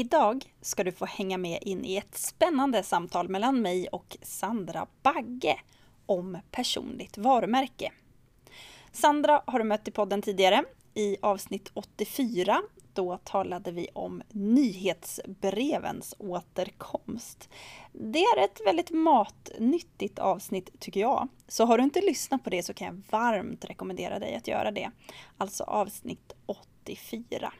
[0.00, 4.86] Idag ska du få hänga med in i ett spännande samtal mellan mig och Sandra
[5.02, 5.60] Bagge
[6.06, 7.92] om personligt varumärke.
[8.92, 10.64] Sandra har du mött i podden tidigare.
[10.94, 17.48] I avsnitt 84 då talade vi om nyhetsbrevens återkomst.
[17.92, 21.28] Det är ett väldigt matnyttigt avsnitt tycker jag.
[21.48, 24.70] Så har du inte lyssnat på det så kan jag varmt rekommendera dig att göra
[24.70, 24.90] det.
[25.38, 27.52] Alltså avsnitt 84.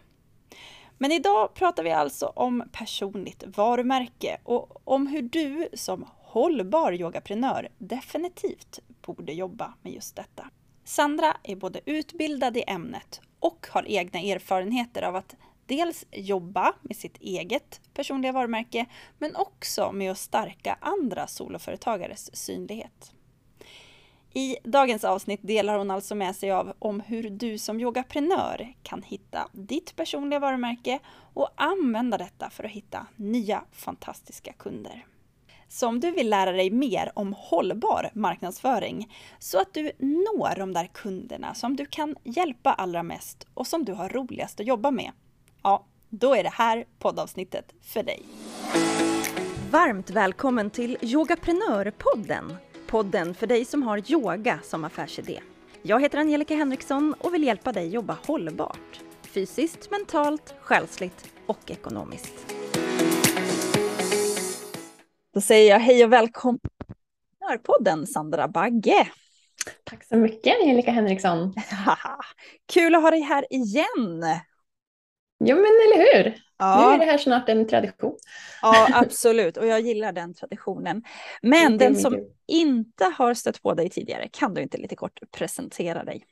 [1.02, 7.68] Men idag pratar vi alltså om personligt varumärke och om hur du som hållbar yogaprenör
[7.78, 10.50] definitivt borde jobba med just detta.
[10.84, 15.36] Sandra är både utbildad i ämnet och har egna erfarenheter av att
[15.66, 18.86] dels jobba med sitt eget personliga varumärke
[19.18, 23.12] men också med att stärka andra soloföretagares synlighet.
[24.34, 29.02] I dagens avsnitt delar hon alltså med sig av om hur du som yogaprenör kan
[29.02, 30.98] hitta ditt personliga varumärke
[31.34, 35.06] och använda detta för att hitta nya fantastiska kunder.
[35.68, 40.72] Så om du vill lära dig mer om hållbar marknadsföring så att du når de
[40.72, 44.90] där kunderna som du kan hjälpa allra mest och som du har roligast att jobba
[44.90, 45.12] med,
[45.62, 48.22] ja, då är det här poddavsnittet för dig.
[49.70, 52.56] Varmt välkommen till Yogaprenörpodden
[52.90, 55.40] podden för dig som har yoga som affärsidé.
[55.82, 59.00] Jag heter Angelica Henriksson och vill hjälpa dig jobba hållbart.
[59.22, 62.54] Fysiskt, mentalt, själsligt och ekonomiskt.
[65.34, 66.60] Då säger jag hej och välkommen
[67.50, 69.08] till podden Sandra Bagge.
[69.84, 71.54] Tack så mycket Angelica Henriksson.
[72.72, 74.24] Kul att ha dig här igen.
[75.44, 76.34] Jo men eller hur.
[76.58, 76.88] Ja.
[76.88, 78.16] Nu är det här snart en tradition.
[78.62, 79.56] Ja, absolut.
[79.56, 81.02] Och jag gillar den traditionen.
[81.42, 86.04] Men den som inte har stött på dig tidigare, kan du inte lite kort presentera
[86.04, 86.24] dig?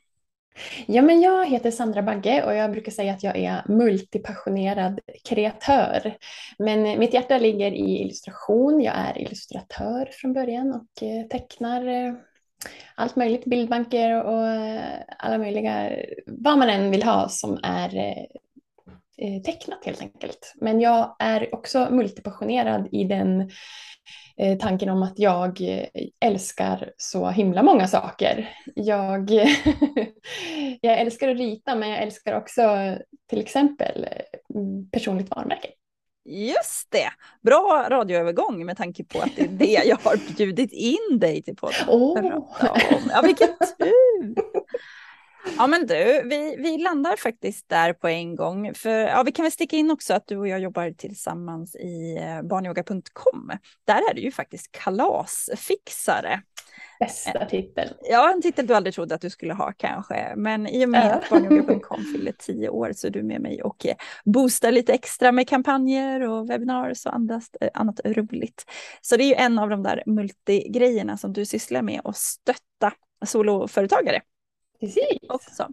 [0.85, 6.17] Ja, men jag heter Sandra Bagge och jag brukar säga att jag är multipassionerad kreatör.
[6.57, 8.81] Men mitt hjärta ligger i illustration.
[8.81, 12.13] Jag är illustratör från början och eh, tecknar eh,
[12.95, 14.81] allt möjligt, bildbanker och eh,
[15.17, 15.91] alla möjliga,
[16.25, 18.27] vad man än vill ha som är
[19.21, 20.53] Eh, tecknat helt enkelt.
[20.55, 23.49] Men jag är också multipassionerad i den
[24.37, 25.85] eh, tanken om att jag eh,
[26.25, 28.49] älskar så himla många saker.
[28.75, 29.29] Jag,
[30.81, 32.97] jag älskar att rita men jag älskar också
[33.29, 34.07] till exempel
[34.91, 35.69] personligt varumärke.
[36.25, 37.09] Just det!
[37.41, 41.55] Bra radioövergång med tanke på att det är det jag har bjudit in dig till
[41.55, 41.79] podden.
[41.87, 42.45] Oh.
[43.09, 44.35] Ja, vilken tur!
[45.57, 48.73] Ja men du, vi, vi landar faktiskt där på en gång.
[48.73, 52.17] För, ja, vi kan väl sticka in också att du och jag jobbar tillsammans i
[52.17, 53.51] eh, barnyoga.com.
[53.85, 56.41] Där är du ju faktiskt kalasfixare.
[56.99, 57.89] Bästa titel.
[58.01, 60.33] Ja, en titel du aldrig trodde att du skulle ha kanske.
[60.35, 63.85] Men i och med att barnyoga.com fyller tio år så är du med mig och
[63.85, 63.95] eh,
[64.25, 68.65] boostar lite extra med kampanjer och webbinarier och andast, eh, annat roligt.
[69.01, 72.93] Så det är ju en av de där multigrejerna som du sysslar med att stötta
[73.25, 74.21] soloföretagare
[74.79, 75.17] Precis.
[75.29, 75.67] Också.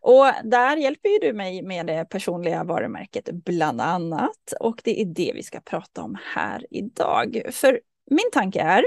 [0.00, 4.52] Och där hjälper ju du mig med det personliga varumärket bland annat.
[4.60, 7.42] Och det är det vi ska prata om här idag.
[7.50, 7.80] För
[8.10, 8.84] min tanke är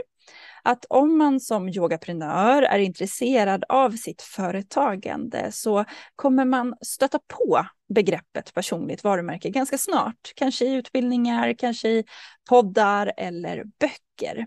[0.64, 7.66] att om man som yogaprenör är intresserad av sitt företagande så kommer man stöta på
[7.94, 10.32] begreppet personligt varumärke ganska snart.
[10.36, 12.04] Kanske i utbildningar, kanske i
[12.50, 14.46] poddar eller böcker.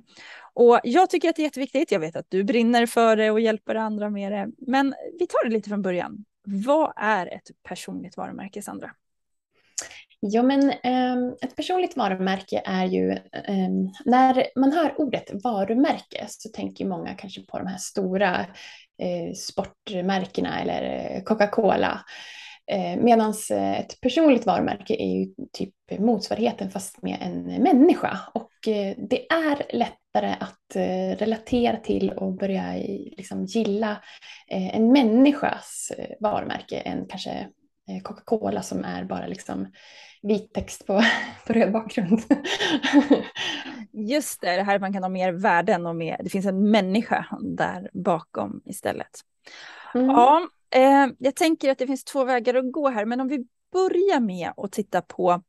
[0.56, 1.93] Och jag tycker att det är jätteviktigt.
[1.93, 4.49] Jag vet att du brinner för det och hjälper andra med det.
[4.59, 6.25] Men vi tar det lite från början.
[6.44, 8.91] Vad är ett personligt varumärke, Sandra?
[10.21, 13.71] Ja, men eh, ett personligt varumärke är ju, eh,
[14.05, 18.41] när man hör ordet varumärke så tänker många kanske på de här stora
[19.03, 22.00] eh, sportmärkena eller Coca-Cola.
[22.71, 28.19] Eh, Medan eh, ett personligt varumärke är ju typ motsvarigheten fast med en människa.
[28.34, 30.77] Och eh, det är lättare att
[31.19, 32.72] relatera till och börja
[33.16, 34.03] liksom, gilla
[34.49, 37.49] en människas varumärke än kanske
[38.03, 39.72] Coca-Cola som är bara liksom
[40.22, 41.03] vit text på,
[41.47, 42.21] på röd bakgrund.
[43.92, 47.27] Just det, det här man kan ha mer värden och mer, det finns en människa
[47.41, 49.21] där bakom istället.
[49.95, 50.07] Mm.
[50.07, 53.47] Ja, Eh, jag tänker att det finns två vägar att gå här, men om vi
[53.72, 55.42] börjar med att titta på,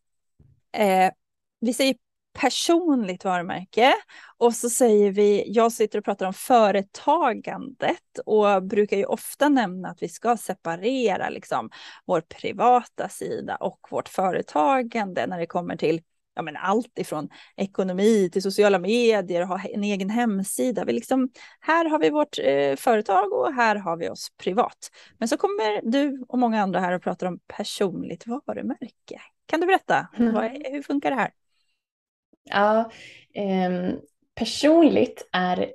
[0.71, 1.11] eh,
[1.59, 1.95] vi säger
[2.39, 3.93] personligt varumärke
[4.37, 9.89] och så säger vi, jag sitter och pratar om företagandet och brukar ju ofta nämna
[9.89, 11.69] att vi ska separera liksom
[12.05, 16.01] vår privata sida och vårt företagande när det kommer till
[16.37, 20.85] ja, men allt ifrån ekonomi till sociala medier och ha en egen hemsida.
[20.85, 21.29] Vi liksom,
[21.59, 24.91] här har vi vårt eh, företag och här har vi oss privat.
[25.17, 29.21] Men så kommer du och många andra här och pratar om personligt varumärke.
[29.45, 30.07] Kan du berätta?
[30.17, 30.33] Mm.
[30.33, 31.31] Vad, hur funkar det här?
[32.43, 32.91] Ja,
[33.33, 33.93] eh,
[34.35, 35.71] personligt är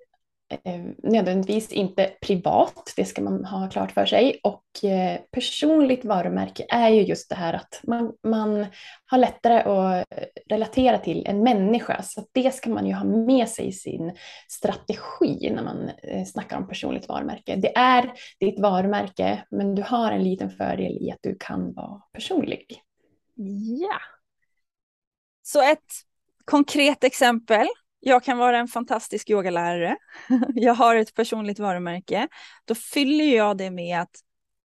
[0.65, 4.41] eh, nödvändigtvis inte privat, det ska man ha klart för sig.
[4.43, 8.67] Och eh, personligt varumärke är ju just det här att man, man
[9.07, 10.07] har lättare att
[10.49, 12.03] relatera till en människa.
[12.03, 14.17] Så det ska man ju ha med sig i sin
[14.49, 17.57] strategi när man eh, snackar om personligt varumärke.
[17.57, 22.03] Det är ditt varumärke, men du har en liten fördel i att du kan vara
[22.13, 22.83] personlig.
[23.81, 23.99] Ja.
[25.43, 25.93] Så ett
[26.45, 27.67] konkret exempel
[28.05, 29.97] jag kan vara en fantastisk yogalärare.
[30.55, 32.29] Jag har ett personligt varumärke.
[32.65, 34.11] Då fyller jag det med att,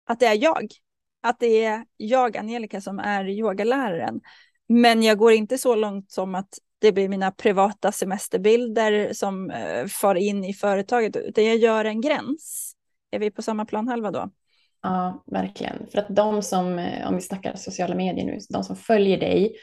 [0.07, 0.69] att det är jag.
[1.23, 4.21] Att det är jag, Angelica, som är yogaläraren.
[4.69, 6.49] Men jag går inte så långt som att
[6.79, 12.01] det blir mina privata semesterbilder som eh, far in i företaget, utan jag gör en
[12.01, 12.75] gräns.
[13.11, 14.31] Är vi på samma planhalva då?
[14.83, 15.87] Ja, verkligen.
[15.93, 19.57] För att de som, eh, om vi snackar sociala medier nu, de som följer dig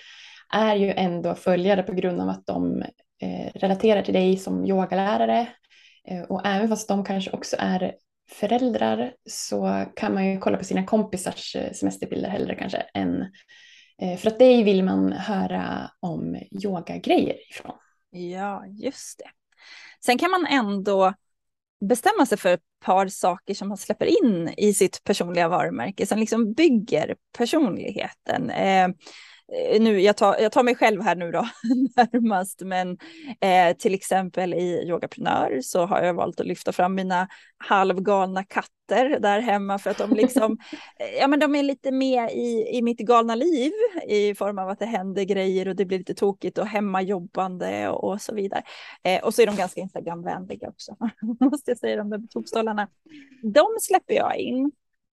[0.54, 2.84] är ju ändå följare på grund av att de
[3.22, 5.48] Eh, relaterar till dig som yogalärare
[6.08, 7.96] eh, och även fast de kanske också är
[8.32, 13.26] föräldrar så kan man ju kolla på sina kompisars eh, semesterbilder hellre kanske än
[14.18, 17.76] för att dig vill man höra om yogagrejer ifrån.
[18.10, 19.30] Ja, just det.
[20.06, 21.14] Sen kan man ändå
[21.82, 26.20] bestämma sig för ett par saker som man släpper in i sitt personliga varumärke som
[26.20, 28.50] liksom bygger personligheten.
[28.50, 28.90] Eh,
[29.80, 31.48] nu, jag, tar, jag tar mig själv här nu då
[31.96, 32.98] närmast, men
[33.42, 37.28] eh, till exempel i Yogaprenör så har jag valt att lyfta fram mina
[37.58, 40.52] halvgalna katter där hemma för att de liksom,
[41.00, 43.72] eh, ja men de är lite med i, i mitt galna liv
[44.08, 48.04] i form av att det händer grejer och det blir lite tokigt och hemmajobbande och,
[48.04, 48.64] och så vidare.
[49.04, 50.96] Eh, och så är de ganska Instagramvänliga också,
[51.40, 52.88] måste jag säga, de där tokstollarna.
[53.44, 54.72] De släpper jag in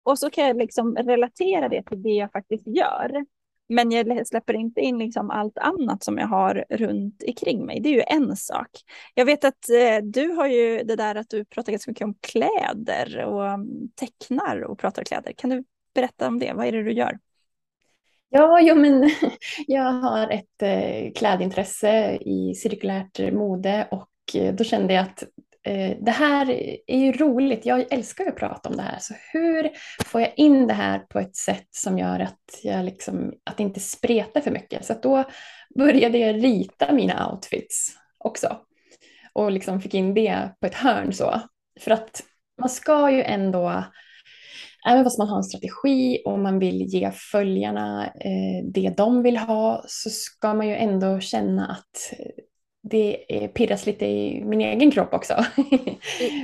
[0.04, 3.26] och så kan jag liksom relatera det till det jag faktiskt gör.
[3.72, 7.80] Men jag släpper inte in liksom allt annat som jag har runt omkring mig.
[7.80, 8.70] Det är ju en sak.
[9.14, 12.16] Jag vet att eh, du har ju det där att du pratar ganska mycket om
[12.22, 15.34] kläder och mm, tecknar och pratar kläder.
[15.38, 15.64] Kan du
[15.96, 16.54] berätta om det?
[16.54, 17.20] Vad är det du gör?
[18.30, 19.10] Ja, jo, men
[19.68, 25.24] jag har ett eh, klädintresse i cirkulärt mode och eh, då kände jag att
[25.68, 26.50] Eh, det här
[26.88, 27.66] är ju roligt.
[27.66, 28.98] Jag älskar att prata om det här.
[29.00, 29.70] Så hur
[30.06, 33.64] får jag in det här på ett sätt som gör att, jag liksom, att det
[33.64, 34.86] inte spretar för mycket?
[34.86, 35.24] Så då
[35.76, 38.58] började jag rita mina outfits också.
[39.34, 41.42] Och liksom fick in det på ett hörn så.
[41.80, 42.24] För att
[42.60, 43.84] man ska ju ändå
[44.88, 49.38] även fast man har en strategi och man vill ge följarna eh, det de vill
[49.38, 52.14] ha så ska man ju ändå känna att
[52.84, 53.18] det
[53.54, 55.46] pirras lite i min egen kropp också.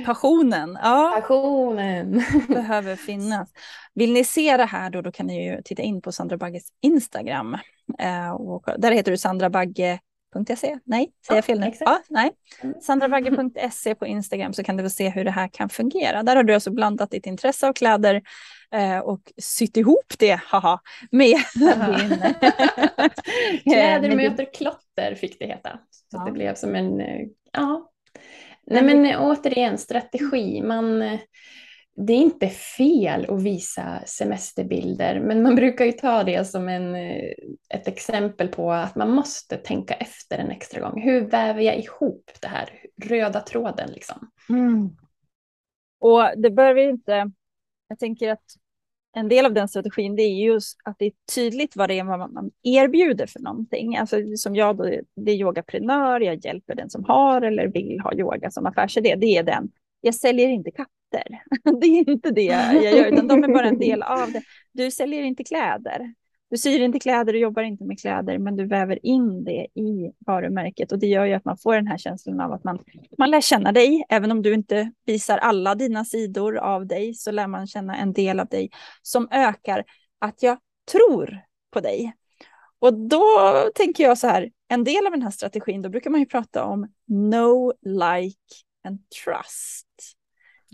[0.06, 1.12] Passionen, ja.
[1.14, 2.22] Passionen.
[2.48, 3.52] Behöver finnas.
[3.94, 6.68] Vill ni se det här då, då kan ni ju titta in på Sandra Bagges
[6.80, 7.58] Instagram.
[7.98, 10.78] Eh, och där heter du sandrabagge.se.
[10.84, 11.72] Nej, säger jag fel nu?
[11.80, 12.30] Ja, nej.
[12.62, 12.80] Mm.
[12.80, 16.22] Sandrabagge.se på Instagram så kan du se hur det här kan fungera.
[16.22, 18.22] Där har du alltså blandat ditt intresse av kläder
[19.02, 20.80] och sytt ihop det, haha,
[21.10, 22.18] med din...
[23.62, 25.80] Kläder möter klotter fick det heta.
[25.90, 26.24] Så ja.
[26.24, 27.90] det blev som en, eh, ja.
[28.66, 30.62] Nej men återigen, strategi.
[30.62, 31.18] Man,
[32.06, 36.94] det är inte fel att visa semesterbilder, men man brukar ju ta det som en,
[36.94, 37.32] eh,
[37.74, 41.02] ett exempel på att man måste tänka efter en extra gång.
[41.02, 42.70] Hur väver jag ihop det här
[43.04, 44.30] röda tråden liksom?
[44.48, 44.90] Mm.
[46.00, 47.30] Och det behöver inte,
[47.88, 48.44] jag tänker att
[49.16, 52.04] en del av den strategin det är just att det är tydligt vad det är
[52.04, 53.96] man erbjuder för någonting.
[53.96, 54.84] Alltså som jag då,
[55.16, 59.16] det är yogaprenör, jag hjälper den som har eller vill ha yoga som affärsidé.
[59.16, 59.70] Det är den.
[60.00, 60.88] Jag säljer inte katter.
[61.80, 64.42] Det är inte det jag gör, utan de är bara en del av det.
[64.72, 66.14] Du säljer inte kläder.
[66.50, 70.12] Du syr inte kläder, du jobbar inte med kläder, men du väver in det i
[70.26, 72.78] varumärket och det gör ju att man får den här känslan av att man,
[73.18, 74.04] man lär känna dig.
[74.08, 78.12] Även om du inte visar alla dina sidor av dig så lär man känna en
[78.12, 78.70] del av dig
[79.02, 79.84] som ökar
[80.18, 80.58] att jag
[80.92, 81.38] tror
[81.70, 82.12] på dig.
[82.78, 83.24] Och då
[83.74, 86.64] tänker jag så här, en del av den här strategin, då brukar man ju prata
[86.64, 88.38] om know, like
[88.84, 89.86] and trust.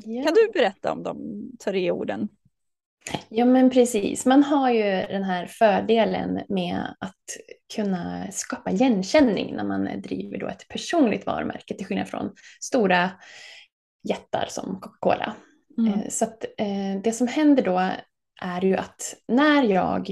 [0.06, 0.24] Yeah.
[0.24, 1.16] Kan du berätta om de
[1.64, 2.28] tre orden?
[3.28, 7.24] Ja men precis, man har ju den här fördelen med att
[7.74, 13.10] kunna skapa igenkänning när man driver då ett personligt varumärke till skillnad från stora
[14.08, 15.34] jättar som Coca-Cola.
[15.78, 15.92] Mm.
[15.92, 17.90] Eh, så att, eh, det som händer då
[18.42, 20.10] är ju att när jag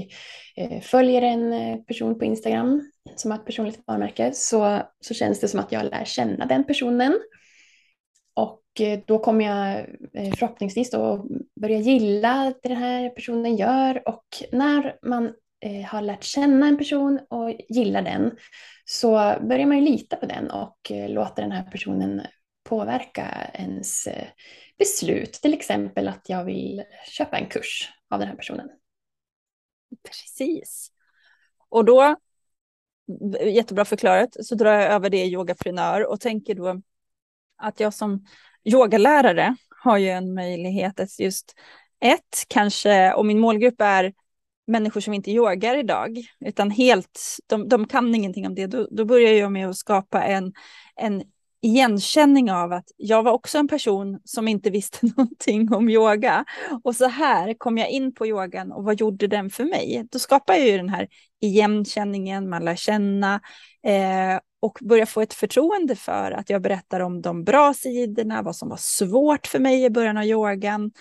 [0.55, 5.47] eh, följer en person på Instagram som har ett personligt varumärke så, så känns det
[5.47, 7.19] som att jag lär känna den personen.
[8.73, 9.79] Och eh, då kommer jag
[10.13, 11.27] eh, förhoppningsvis då
[11.61, 16.77] börja gilla det den här personen gör och när man eh, har lärt känna en
[16.77, 18.37] person och gillar den
[18.85, 22.21] så börjar man ju lita på den och låter låta den här personen
[22.63, 24.07] påverka ens
[24.77, 25.33] beslut.
[25.33, 28.69] Till exempel att jag vill köpa en kurs av den här personen.
[30.03, 30.91] Precis.
[31.69, 32.15] Och då,
[33.45, 36.81] jättebra förklarat, så drar jag över det i yogaprenör och tänker då
[37.55, 38.25] att jag som
[38.63, 41.55] yogalärare har ju en möjlighet att just
[41.99, 44.13] ett, kanske, och min målgrupp är
[44.67, 49.05] människor som inte yogar idag, utan helt, de, de kan ingenting om det, då, då
[49.05, 50.53] börjar jag med att skapa en,
[50.95, 51.23] en
[51.61, 56.45] igenkänning av att jag var också en person som inte visste någonting om yoga.
[56.83, 60.07] Och så här kom jag in på yogan och vad gjorde den för mig?
[60.11, 61.07] Då skapar jag ju den här
[61.41, 63.41] igenkänningen, man lär känna
[63.85, 68.55] eh, och börja få ett förtroende för att jag berättar om de bra sidorna, vad
[68.55, 70.91] som var svårt för mig i början av yogan,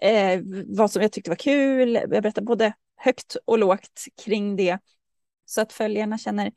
[0.00, 1.94] eh, vad som jag tyckte var kul.
[1.94, 4.78] Jag berättar både högt och lågt kring det
[5.44, 6.52] så att följarna känner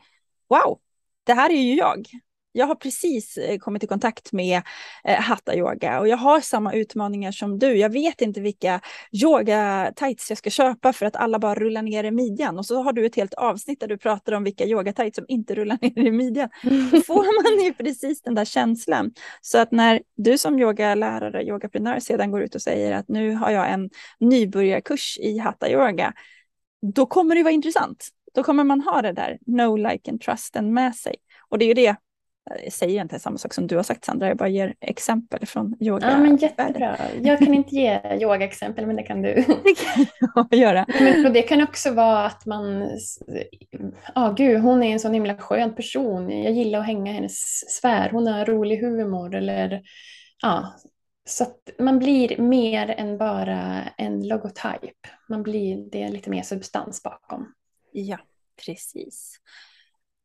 [0.49, 0.79] wow,
[1.23, 2.07] det här är ju jag
[2.53, 4.61] jag har precis eh, kommit i kontakt med
[5.03, 7.75] eh, hatta yoga och jag har samma utmaningar som du.
[7.75, 8.81] Jag vet inte vilka
[9.11, 12.83] yoga tights jag ska köpa för att alla bara rullar ner i midjan och så
[12.83, 15.77] har du ett helt avsnitt där du pratar om vilka yoga tights som inte rullar
[15.81, 16.49] ner i midjan.
[16.91, 19.11] Då får man ju precis den där känslan.
[19.41, 23.51] Så att när du som yogalärare, yogaprenör sedan går ut och säger att nu har
[23.51, 26.13] jag en nybörjarkurs i hatta yoga,
[26.95, 28.07] då kommer det vara intressant.
[28.33, 31.15] Då kommer man ha det där no, like and trusten med sig.
[31.49, 31.95] Och det är ju det
[32.63, 35.75] jag säger inte samma sak som du har sagt Sandra, jag bara ger exempel från
[35.79, 36.11] yoga.
[36.11, 36.97] Ja, men jättebra.
[37.21, 39.33] Jag kan inte ge yogaexempel, men det kan du.
[39.63, 40.05] Det kan
[40.49, 40.85] jag göra.
[40.99, 42.89] Men det kan också vara att man,
[44.15, 46.43] ja oh, gud, hon är en sån himla skön person.
[46.43, 48.09] Jag gillar att hänga i hennes sfär.
[48.09, 49.81] Hon har rolig humor eller
[50.41, 50.73] ja,
[51.25, 55.07] så att man blir mer än bara en logotyp.
[55.29, 57.53] Man blir, det är lite mer substans bakom.
[57.91, 58.17] Ja,
[58.65, 59.39] precis.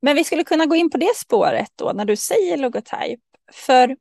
[0.03, 3.21] Men vi skulle kunna gå in på det spåret då när du säger logotyp.
[3.53, 3.97] För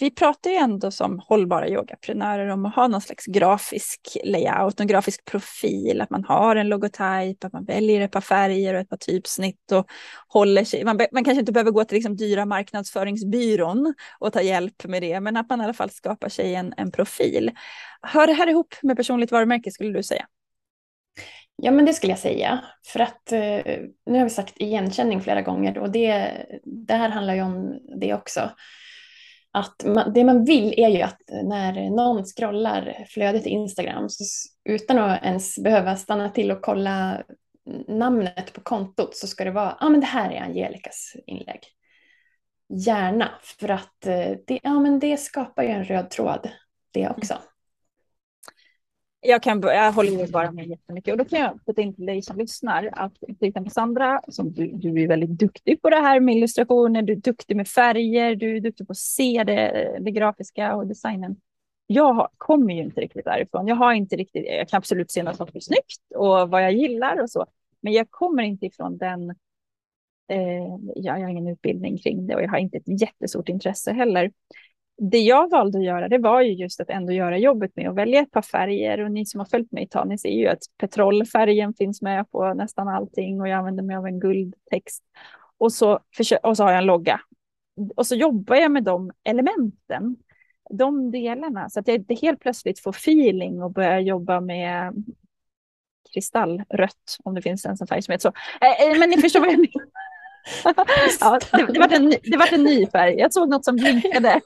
[0.00, 4.86] vi pratar ju ändå som hållbara yogaprenörer om att ha någon slags grafisk layout, någon
[4.86, 8.88] grafisk profil, att man har en logotyp, att man väljer ett par färger och ett
[8.88, 9.86] par typsnitt och
[10.28, 10.84] håller sig.
[10.84, 15.20] Man, man kanske inte behöver gå till liksom dyra marknadsföringsbyrån och ta hjälp med det,
[15.20, 17.50] men att man i alla fall skapar sig en, en profil.
[18.02, 20.26] Hör det här ihop med personligt varumärke skulle du säga?
[21.62, 22.64] Ja, men det skulle jag säga.
[22.86, 26.32] För att eh, nu har vi sagt igenkänning flera gånger och det,
[26.64, 28.50] det här handlar ju om det också.
[29.52, 34.24] Att man, det man vill är ju att när någon scrollar flödet i Instagram så
[34.64, 37.22] utan att ens behöva stanna till och kolla
[37.88, 41.60] namnet på kontot så ska det vara, ja ah, men det här är Angelicas inlägg.
[42.86, 46.48] Gärna, för att eh, det, ja, men det skapar ju en röd tråd
[46.92, 47.38] det också
[49.20, 51.12] jag, kan, jag håller ju bara med jättemycket.
[51.12, 54.52] Och då kan jag putta in till dig som lyssnar att till exempel Sandra, som
[54.52, 58.34] du, du är väldigt duktig på det här med illustrationer, du är duktig med färger,
[58.34, 61.36] du är duktig på att se det, det grafiska och designen.
[61.86, 63.68] Jag kommer ju inte riktigt därifrån.
[63.68, 66.72] Jag har inte riktigt, jag kan absolut se något som är snyggt och vad jag
[66.72, 67.46] gillar och så,
[67.80, 69.30] men jag kommer inte ifrån den
[70.30, 74.32] eh, jag har ingen utbildning kring det och jag har inte ett jättestort intresse heller
[75.02, 77.94] det jag valde att göra det var ju just att ändå göra jobbet med att
[77.94, 80.46] välja ett par färger och ni som har följt mig ett tag, ni ser ju
[80.46, 85.02] att petrolfärgen finns med på nästan allting och jag använder mig av en guldtext
[85.58, 86.00] och så,
[86.42, 87.20] och så har jag en logga.
[87.96, 90.16] Och så jobbar jag med de elementen,
[90.70, 95.04] de delarna, så att jag inte helt plötsligt får feeling och börjar jobba med
[96.14, 98.32] kristallrött, om det finns en sån färg som heter så.
[98.66, 99.90] Äh, äh, men ni förstår vad jag menar
[101.20, 103.18] ja, det, det, var en, det var en ny färg.
[103.18, 104.40] Jag såg något som blinkade.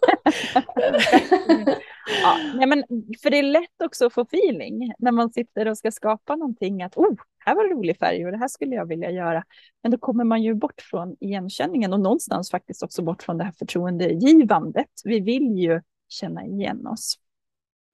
[2.23, 2.85] ja, nej men,
[3.23, 6.83] för det är lätt också att få feeling när man sitter och ska skapa någonting.
[6.83, 9.45] Att oh, här var en rolig färg och det här skulle jag vilja göra.
[9.83, 13.45] Men då kommer man ju bort från igenkänningen och någonstans faktiskt också bort från det
[13.45, 14.91] här förtroendegivandet.
[15.05, 17.19] Vi vill ju känna igen oss.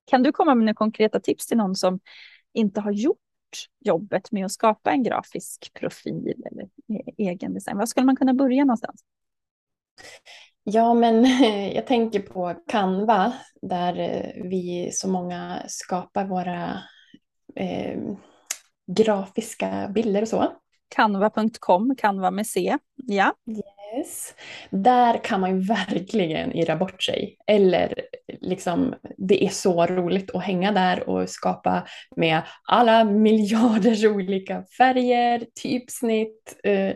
[0.06, 2.00] Kan du komma med några konkreta tips till någon som
[2.52, 3.18] inte har gjort
[3.80, 6.68] jobbet med att skapa en grafisk profil eller
[7.16, 7.78] egen design?
[7.78, 9.04] Var skulle man kunna börja någonstans?
[10.62, 11.24] Ja, men
[11.74, 16.82] jag tänker på Canva där eh, vi så många skapar våra
[17.56, 17.98] eh,
[18.96, 20.52] grafiska bilder och så.
[20.90, 22.76] Canva.com, Canva med C.
[22.96, 23.34] Ja.
[23.96, 24.34] Yes.
[24.70, 27.36] Där kan man ju verkligen irra bort sig.
[27.46, 28.02] Eller
[28.40, 35.46] liksom, det är så roligt att hänga där och skapa med alla miljarders olika färger,
[35.62, 36.92] typsnitt, eh,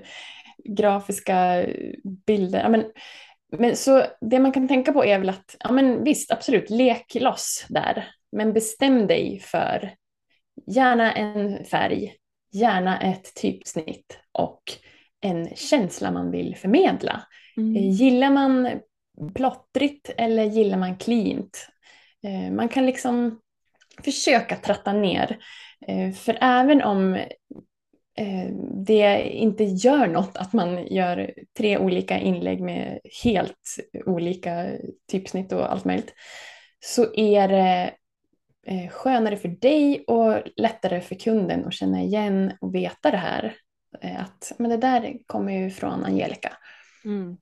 [0.64, 1.66] grafiska
[2.26, 2.60] bilder.
[2.60, 2.84] Ja, men,
[3.58, 7.14] men så det man kan tänka på är väl att, ja men visst, absolut, lek
[7.14, 8.08] loss där.
[8.32, 9.94] Men bestäm dig för
[10.66, 12.14] gärna en färg,
[12.54, 14.62] gärna ett typsnitt och
[15.20, 17.26] en känsla man vill förmedla.
[17.56, 17.76] Mm.
[17.76, 18.80] Eh, gillar man
[19.34, 21.68] plottrigt eller gillar man cleant?
[22.22, 23.40] Eh, man kan liksom
[24.04, 25.38] försöka tratta ner.
[25.86, 27.24] Eh, för även om
[28.86, 34.66] det inte gör något att man gör tre olika inlägg med helt olika
[35.10, 36.14] typsnitt och allt möjligt
[36.80, 37.94] så är det
[38.90, 43.56] skönare för dig och lättare för kunden att känna igen och veta det här.
[44.18, 46.52] Att men det där kommer ju från Angelica.
[47.04, 47.36] Mm.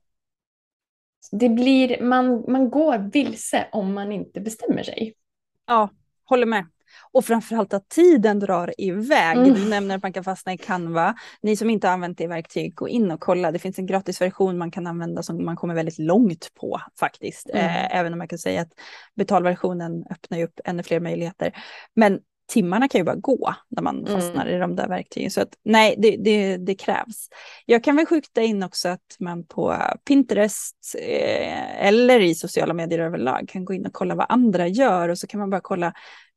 [1.31, 5.13] Det blir, man, man går vilse om man inte bestämmer sig.
[5.65, 5.89] Ja,
[6.23, 6.65] håller med.
[7.11, 9.37] Och framförallt att tiden drar iväg.
[9.37, 9.53] Mm.
[9.53, 11.15] Du nämner att man kan fastna i Canva.
[11.41, 13.51] Ni som inte har använt det verktyg, gå in och kolla.
[13.51, 17.49] Det finns en gratisversion man kan använda som man kommer väldigt långt på faktiskt.
[17.49, 17.65] Mm.
[17.65, 18.71] Eh, även om man kan säga att
[19.15, 21.53] betalversionen öppnar upp ännu fler möjligheter.
[21.95, 24.21] Men timmarna kan ju bara gå när man mm.
[24.21, 25.31] fastnar i de där verktygen.
[25.31, 27.27] Så att nej, det, det, det, krävs.
[27.65, 32.99] Jag kan väl skjuta in också att man på Pinterest eh, eller i sociala medier
[32.99, 35.93] överlag kan gå in och kolla vad andra gör och så kan man bara kolla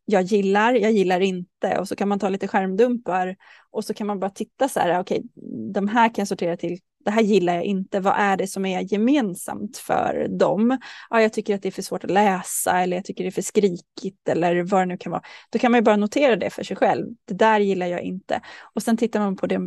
[0.07, 3.37] jag gillar, jag gillar inte och så kan man ta lite skärmdumpar
[3.71, 6.57] och så kan man bara titta så här, okej, okay, de här kan jag sortera
[6.57, 10.79] till det här gillar jag inte, vad är det som är gemensamt för dem?
[11.11, 13.33] Ja, jag tycker att det är för svårt att läsa eller jag tycker det är
[13.33, 15.23] för skrikigt eller vad det nu kan vara.
[15.51, 17.07] Då kan man ju bara notera det för sig själv.
[17.25, 18.41] Det där gillar jag inte.
[18.75, 19.59] Och sen tittar man på det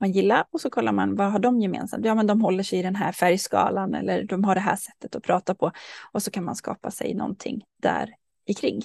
[0.00, 2.06] man gillar och så kollar man vad har de gemensamt?
[2.06, 5.16] Ja, men de håller sig i den här färgskalan eller de har det här sättet
[5.16, 5.72] att prata på
[6.12, 8.14] och så kan man skapa sig någonting där
[8.46, 8.82] i kring.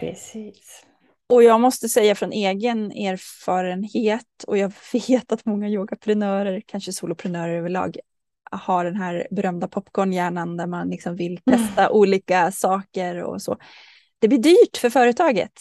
[0.00, 0.84] Precis.
[1.28, 4.72] Och jag måste säga från egen erfarenhet och jag
[5.08, 7.96] vet att många yogaprenörer, kanske soloprenörer överlag,
[8.50, 11.58] har den här berömda popcornhjärnan där man liksom vill mm.
[11.58, 11.92] testa mm.
[11.92, 13.56] olika saker och så.
[14.18, 15.52] Det blir dyrt för företaget.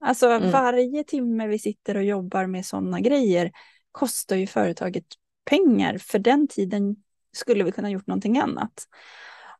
[0.00, 0.50] Alltså mm.
[0.50, 3.52] varje timme vi sitter och jobbar med sådana grejer
[3.92, 5.04] kostar ju företaget
[5.44, 5.98] pengar.
[5.98, 6.96] För den tiden
[7.32, 8.72] skulle vi kunna gjort någonting annat.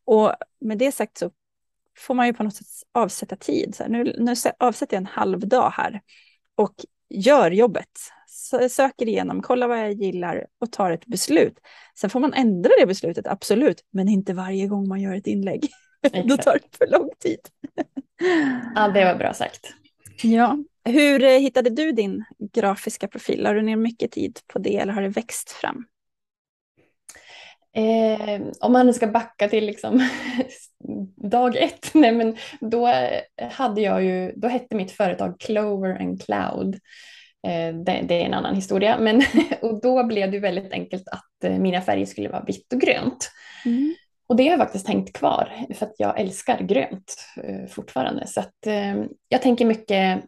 [0.05, 1.31] Och med det sagt så
[1.99, 3.75] får man ju på något sätt avsätta tid.
[3.75, 6.01] Så här, nu, nu avsätter jag en halv dag här
[6.55, 6.75] och
[7.11, 7.91] gör jobbet.
[8.71, 11.59] Söker igenom, kollar vad jag gillar och tar ett beslut.
[12.01, 15.69] Sen får man ändra det beslutet, absolut, men inte varje gång man gör ett inlägg.
[16.25, 17.41] Då tar det för lång tid.
[18.75, 19.75] ja, det var bra sagt.
[20.23, 20.59] Ja.
[20.85, 23.47] Hur eh, hittade du din grafiska profil?
[23.47, 25.85] Har du ner mycket tid på det eller har det växt fram?
[27.79, 30.09] Eh, om man ska backa till liksom
[31.17, 32.93] dag ett, nej men då
[33.51, 36.75] hade jag ju, då hette mitt företag Clover and Cloud.
[37.47, 39.23] Eh, det, det, är en annan historia, men
[39.63, 43.31] och då blev det väldigt enkelt att eh, mina färger skulle vara vitt och grönt.
[43.65, 43.95] Mm.
[44.29, 48.27] Och det har jag faktiskt tänkt kvar för att jag älskar grönt eh, fortfarande.
[48.27, 50.25] Så att, eh, jag tänker mycket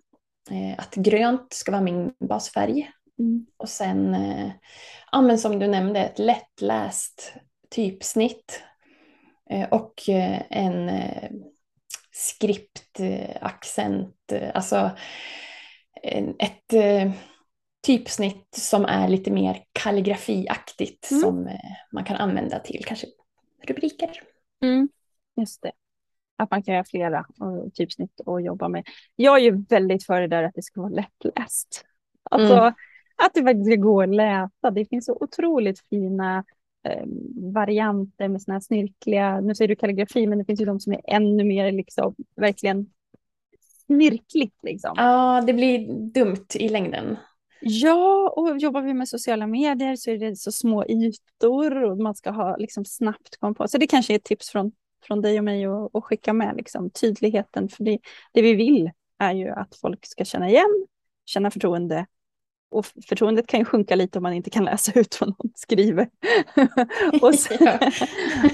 [0.51, 2.91] eh, att grönt ska vara min basfärg.
[3.21, 3.47] Mm.
[3.57, 4.17] Och sen,
[5.13, 7.35] ja, men som du nämnde, ett lättläst
[7.71, 8.63] typsnitt
[9.51, 11.31] Eh, och eh, en eh,
[12.13, 14.91] skriptaccent, alltså
[16.39, 16.75] ett
[17.87, 21.21] typsnitt som är lite mer kalligrafiaktigt mm.
[21.21, 21.59] som
[21.93, 23.07] man kan använda till kanske
[23.67, 24.11] rubriker.
[24.63, 24.89] Mm,
[25.37, 25.73] just det.
[26.37, 27.27] Att man kan göra flera
[27.75, 28.89] typsnitt och jobba med.
[29.17, 31.85] Jag är ju väldigt för det där att det ska vara lättläst.
[32.31, 32.75] Alltså mm.
[33.27, 34.71] Att det faktiskt ska gå att läsa.
[34.71, 36.45] Det finns så otroligt fina
[36.89, 37.07] eh,
[37.53, 40.93] varianter med såna här snirkliga, nu säger du kalligrafi, men det finns ju de som
[40.93, 42.87] är ännu mer liksom verkligen
[43.87, 44.95] snirkligt liksom.
[44.97, 47.17] Ja, det blir dumt i längden.
[47.61, 52.15] Ja, och jobbar vi med sociala medier så är det så små ytor och man
[52.15, 53.69] ska ha liksom snabbt komma på.
[53.69, 54.73] Så det kanske är ett tips från,
[55.07, 57.69] från dig och mig att skicka med liksom, tydligheten.
[57.69, 57.99] För det,
[58.33, 60.87] det vi vill är ju att folk ska känna igen,
[61.25, 62.07] känna förtroende
[62.71, 66.09] och förtroendet kan ju sjunka lite om man inte kan läsa ut vad någon skriver.
[67.23, 67.79] och, sen,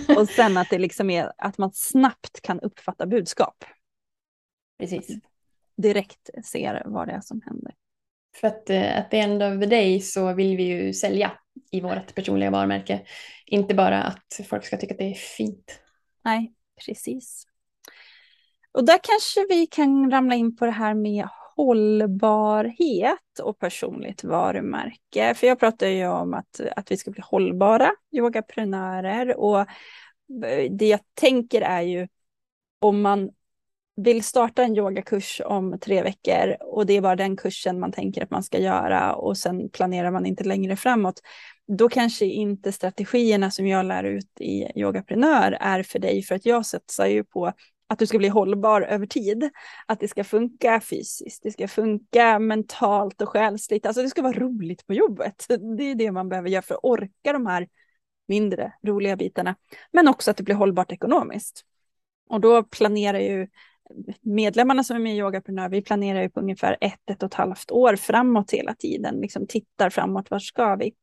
[0.16, 3.64] och sen att det liksom är att man snabbt kan uppfatta budskap.
[4.78, 5.08] Precis.
[5.76, 7.74] Direkt ser vad det är som händer.
[8.40, 11.32] För att uh, at the end of the day så vill vi ju sälja
[11.70, 13.06] i vårt personliga varumärke.
[13.46, 15.80] Inte bara att folk ska tycka att det är fint.
[16.24, 16.52] Nej,
[16.86, 17.46] precis.
[18.72, 25.34] Och där kanske vi kan ramla in på det här med hållbarhet och personligt varumärke.
[25.34, 30.86] För jag pratar ju om att, att vi ska bli hållbara yogaprenörer och eh, det
[30.86, 32.08] jag tänker är ju
[32.78, 33.30] om man
[33.96, 38.22] vill starta en yogakurs om tre veckor och det är bara den kursen man tänker
[38.22, 41.20] att man ska göra och sen planerar man inte längre framåt.
[41.78, 46.46] Då kanske inte strategierna som jag lär ut i yogaprenör är för dig för att
[46.46, 47.52] jag satsar ju på
[47.86, 49.50] att du ska bli hållbar över tid.
[49.86, 53.86] Att det ska funka fysiskt, det ska funka mentalt och själsligt.
[53.86, 55.46] Alltså det ska vara roligt på jobbet.
[55.78, 57.68] Det är det man behöver göra för att orka de här
[58.28, 59.56] mindre roliga bitarna.
[59.92, 61.64] Men också att det blir hållbart ekonomiskt.
[62.28, 63.48] Och då planerar ju
[64.20, 67.34] medlemmarna som är med i Yogaprenör, vi planerar ju på ungefär ett, ett och ett
[67.34, 70.94] halvt år framåt hela tiden, liksom tittar framåt, var ska vi?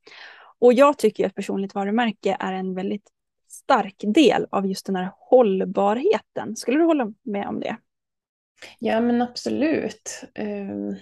[0.59, 3.09] Och jag tycker att personligt varumärke är en väldigt
[3.53, 6.55] stark del av just den här hållbarheten.
[6.55, 7.77] Skulle du hålla med om det?
[8.79, 10.23] Ja, men absolut.
[10.35, 10.95] Ehm,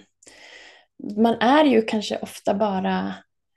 [1.16, 3.14] man är ju kanske ofta bara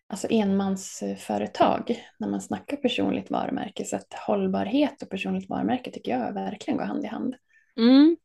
[0.07, 3.85] alltså enmansföretag när man snackar personligt varumärke.
[3.85, 7.35] Så att hållbarhet och personligt varumärke tycker jag verkligen går hand i hand.
[7.77, 8.17] Mm.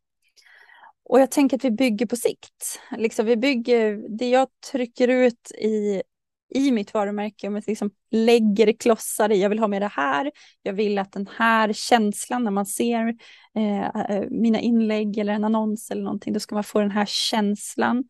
[1.04, 2.80] Och jag tänker att vi bygger på sikt.
[2.96, 6.02] Liksom vi bygger, det jag trycker ut i,
[6.50, 10.30] i mitt varumärke, om jag liksom lägger klossar i, jag vill ha med det här,
[10.62, 13.14] jag vill att den här känslan när man ser
[13.54, 18.04] eh, mina inlägg eller en annons eller någonting, då ska man få den här känslan.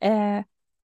[0.00, 0.40] Eh,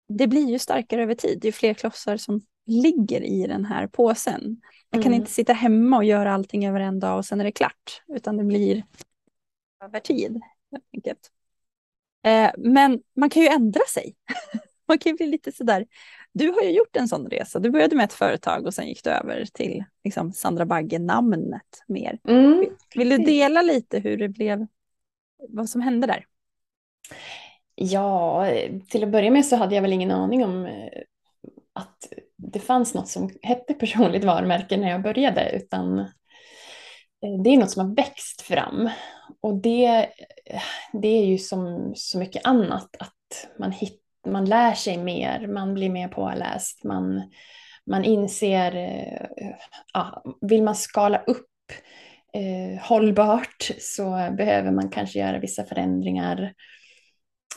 [0.07, 4.61] det blir ju starkare över tid, ju fler klossar som ligger i den här påsen.
[4.89, 5.21] Jag kan mm.
[5.21, 8.37] inte sitta hemma och göra allting över en dag och sen är det klart, utan
[8.37, 8.83] det blir
[9.85, 10.41] över tid.
[10.93, 11.31] Enkelt.
[12.25, 14.15] Eh, men man kan ju ändra sig.
[14.87, 15.85] man kan ju bli lite sådär.
[16.37, 17.59] Du har ju gjort en sån resa.
[17.59, 22.19] Du började med ett företag och sen gick du över till liksom, Sandra Bagge-namnet mer.
[22.27, 22.65] Mm.
[22.95, 24.67] Vill, du dela lite hur det blev,
[25.49, 26.25] vad som hände där?
[27.75, 28.47] Ja,
[28.89, 31.01] till att börja med så hade jag väl ingen aning om eh,
[31.73, 36.05] att det fanns något som hette personligt varumärke när jag började, utan eh,
[37.43, 38.89] det är något som har växt fram.
[39.41, 40.09] Och det,
[40.93, 45.73] det är ju som så mycket annat, att man, hit, man lär sig mer, man
[45.73, 47.31] blir mer påläst, man,
[47.85, 49.51] man inser, eh,
[49.93, 51.47] ja, vill man skala upp
[52.33, 56.53] eh, hållbart så behöver man kanske göra vissa förändringar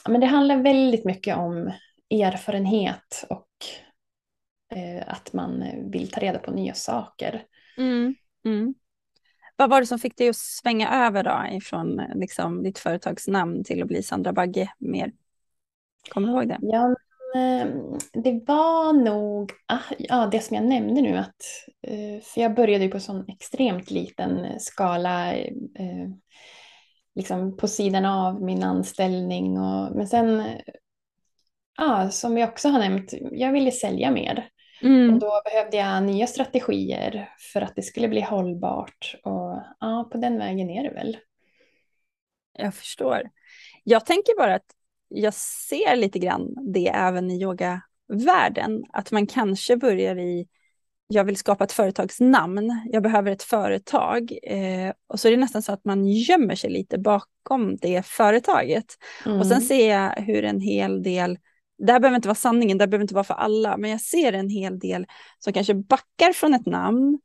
[0.09, 1.73] men det handlar väldigt mycket om
[2.11, 3.49] erfarenhet och
[4.79, 7.43] eh, att man vill ta reda på nya saker.
[7.77, 8.75] Mm, mm.
[9.57, 13.83] Vad var det som fick dig att svänga över då ifrån liksom, ditt företagsnamn till
[13.83, 15.13] att bli Sandra Bagge mer?
[16.11, 16.59] Kommer du ihåg det?
[16.61, 16.97] Ja,
[17.37, 17.67] eh,
[18.13, 21.17] det var nog ah, ja, det som jag nämnde nu.
[21.17, 21.43] Att,
[21.83, 26.09] eh, för jag började ju på sån extremt liten skala eh,
[27.15, 29.59] liksom på sidan av min anställning.
[29.59, 30.43] Och, men sen,
[31.79, 34.49] ja, som vi också har nämnt, jag ville sälja mer.
[34.83, 35.15] Mm.
[35.15, 39.15] Och då behövde jag nya strategier för att det skulle bli hållbart.
[39.25, 41.17] Och ja, på den vägen är det väl.
[42.53, 43.31] Jag förstår.
[43.85, 44.75] Jag tänker bara att
[45.09, 48.85] jag ser lite grann det även i yogavärlden.
[48.93, 50.49] Att man kanske börjar i
[51.11, 54.39] jag vill skapa ett företagsnamn, jag behöver ett företag.
[54.43, 58.87] Eh, och så är det nästan så att man gömmer sig lite bakom det företaget.
[59.27, 59.39] Mm.
[59.39, 59.69] Och sen mm.
[59.69, 61.39] ser jag hur en hel del,
[61.79, 64.01] det här behöver inte vara sanningen, det här behöver inte vara för alla, men jag
[64.01, 65.07] ser en hel del
[65.39, 67.19] som kanske backar från ett namn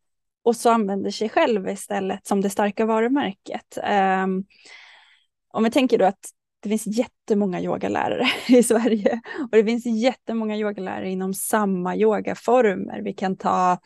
[0.43, 3.77] och så använder sig själv istället som det starka varumärket.
[3.83, 4.27] Eh,
[5.53, 6.29] om vi tänker då att
[6.63, 9.21] det finns jättemånga yogalärare i Sverige
[9.51, 13.01] och det finns jättemånga yogalärare inom samma yogaformer.
[13.01, 13.79] Vi kan ta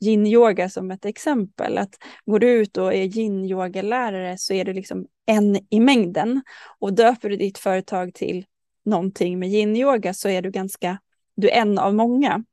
[0.00, 1.78] yin-yoga som ett exempel.
[1.78, 1.94] Att
[2.26, 6.42] går du ut och är yin-yogalärare så är du liksom en i mängden
[6.78, 8.46] och döper du ditt företag till
[8.84, 10.98] någonting med yin-yoga så är du ganska,
[11.34, 12.44] du är en av många.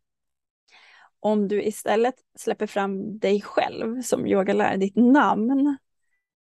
[1.19, 5.77] Om du istället släpper fram dig själv som yogalärare, ditt namn,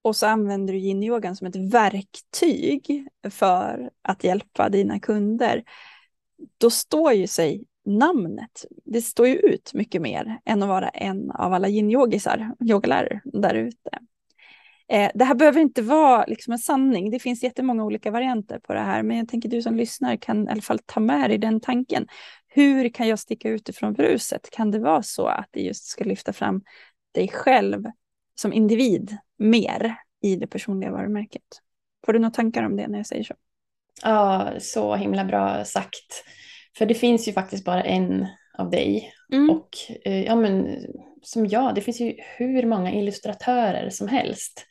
[0.07, 5.65] och så använder du yin-yogan som ett verktyg för att hjälpa dina kunder.
[6.59, 11.31] Då står ju sig namnet, det står ju ut mycket mer än att vara en
[11.31, 13.91] av alla yin-yogisar, yogalärare där ute.
[14.89, 18.75] Eh, det här behöver inte vara liksom en sanning, det finns jättemånga olika varianter på
[18.75, 21.39] det här, men jag tänker du som lyssnar kan i alla fall ta med dig
[21.39, 22.07] den tanken.
[22.49, 24.49] Hur kan jag sticka ut ifrån bruset?
[24.51, 26.63] Kan det vara så att det just ska lyfta fram
[27.13, 27.85] dig själv
[28.35, 31.43] som individ mer i det personliga varumärket.
[32.07, 33.35] Får du några tankar om det när jag säger så?
[34.03, 36.25] Ja, så himla bra sagt.
[36.79, 38.27] För det finns ju faktiskt bara en
[38.59, 39.13] av dig.
[39.33, 39.51] Mm.
[39.51, 39.69] Och
[40.05, 40.79] eh, ja, men,
[41.23, 44.67] som jag, det finns ju hur många illustratörer som helst.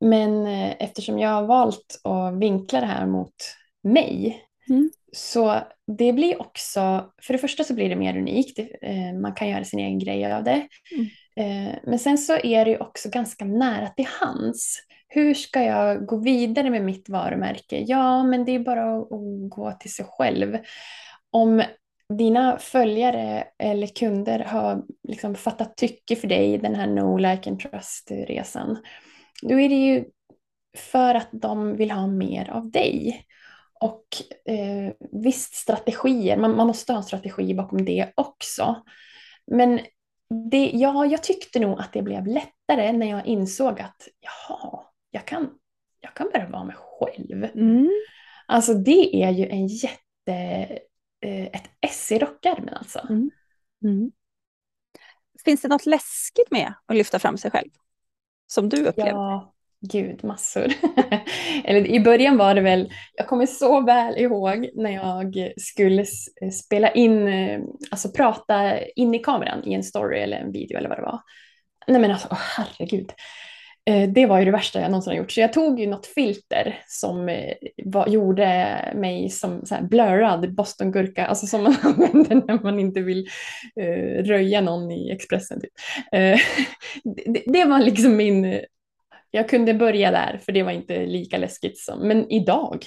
[0.00, 3.34] Men eh, eftersom jag har valt att vinkla det här mot
[3.82, 4.90] mig mm.
[5.12, 5.60] så
[5.98, 8.58] det blir också, för det första så blir det mer unikt.
[8.58, 10.68] Eh, man kan göra sin egen grej av det.
[10.96, 11.06] Mm.
[11.40, 14.78] Eh, men sen så är det ju också ganska nära till hands.
[15.08, 17.84] Hur ska jag gå vidare med mitt varumärke?
[17.86, 19.08] Ja, men det är bara att
[19.50, 20.58] gå till sig själv.
[21.30, 21.62] Om
[22.18, 27.60] dina följare eller kunder har liksom fattat tycke för dig den här No Like and
[27.60, 28.78] Trust-resan,
[29.42, 30.04] då är det ju
[30.76, 33.24] för att de vill ha mer av dig.
[33.80, 34.06] Och
[34.52, 38.76] eh, visst, strategier, man, man måste ha en strategi bakom det också.
[39.46, 39.80] Men
[40.34, 45.26] det, ja, jag tyckte nog att det blev lättare när jag insåg att jaha, jag
[45.26, 45.50] kan,
[46.00, 47.44] jag kan bara vara mig själv.
[47.44, 47.90] Mm.
[48.46, 50.32] Alltså det är ju en jätte,
[51.20, 52.98] eh, ett ess i rockärmen alltså.
[52.98, 53.30] Mm.
[53.84, 54.12] Mm.
[55.44, 57.70] Finns det något läskigt med att lyfta fram sig själv?
[58.46, 59.10] Som du upplevde?
[59.10, 60.66] Ja, gud, massor.
[61.64, 66.02] Eller i början var det väl, jag kommer så väl ihåg när jag skulle
[66.42, 70.78] eh, spela in, eh, alltså prata in i kameran i en story eller en video
[70.78, 71.20] eller vad det var.
[71.86, 73.12] Nej men alltså, oh, herregud.
[73.90, 75.32] Eh, det var ju det värsta jag någonsin har gjort.
[75.32, 77.46] Så jag tog ju något filter som
[77.84, 83.00] var, gjorde mig som så här blurrad bostongurka, alltså som man använder när man inte
[83.00, 83.28] vill
[83.80, 85.60] uh, röja någon i Expressen.
[85.60, 85.70] Typ.
[86.14, 86.38] Uh,
[87.26, 88.60] det, det, var liksom min...
[89.30, 92.08] Jag kunde börja där, för det var inte lika läskigt som...
[92.08, 92.84] Men idag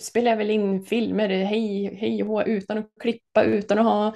[0.00, 4.14] spelar jag väl in filmer hej, hej och hå, utan att klippa, utan att ha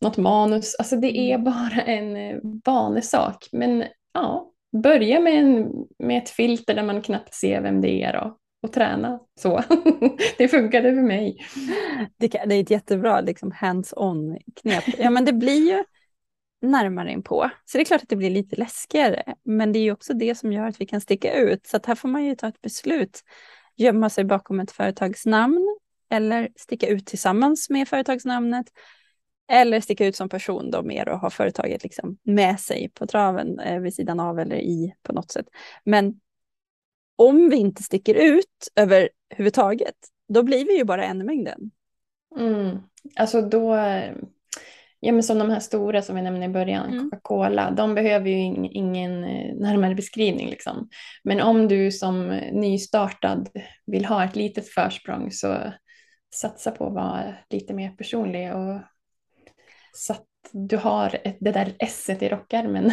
[0.00, 0.74] något manus.
[0.78, 1.44] Alltså det är mm.
[1.44, 3.48] bara en vanesak.
[3.52, 8.24] Men ja, börja med, en, med ett filter där man knappt ser vem det är
[8.24, 9.62] och, och träna så.
[10.38, 11.36] det funkade för mig.
[12.16, 14.84] Det, är ett jättebra liksom, hands-on knep.
[14.98, 15.84] Ja, men det blir ju
[16.62, 17.50] närmare inpå.
[17.64, 19.34] Så det är klart att det blir lite läskigare.
[19.42, 21.66] Men det är ju också det som gör att vi kan sticka ut.
[21.66, 23.20] Så att här får man ju ta ett beslut.
[23.76, 25.76] Gömma sig bakom ett företagsnamn
[26.10, 28.66] eller sticka ut tillsammans med företagsnamnet
[29.50, 33.58] eller sticka ut som person då mer och ha företaget liksom med sig på traven
[33.58, 35.46] eh, vid sidan av eller i på något sätt.
[35.84, 36.20] Men
[37.16, 39.94] om vi inte sticker ut överhuvudtaget,
[40.28, 41.70] då blir vi ju bara en mängden.
[42.38, 42.78] Mm.
[43.16, 44.14] Alltså då, eh,
[45.04, 47.10] ja men som de här stora som vi nämnde i början, mm.
[47.10, 50.88] Coca-Cola, de behöver ju ing, ingen eh, närmare beskrivning liksom.
[51.24, 53.48] Men om du som nystartad
[53.86, 55.72] vill ha ett litet försprång så
[56.34, 58.80] satsa på att vara lite mer personlig och
[59.92, 62.92] så att du har ett, det där esset i rockärmen.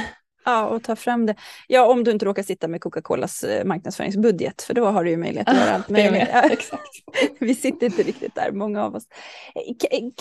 [0.50, 1.36] Ja, och ta fram det.
[1.68, 5.18] Ja, om du inte råkar sitta med Coca-Colas eh, marknadsföringsbudget, för då har du ju
[5.18, 6.28] möjlighet att göra allt möjligt.
[6.34, 6.82] Ja, exakt.
[7.40, 9.04] vi sitter inte riktigt där, många av oss.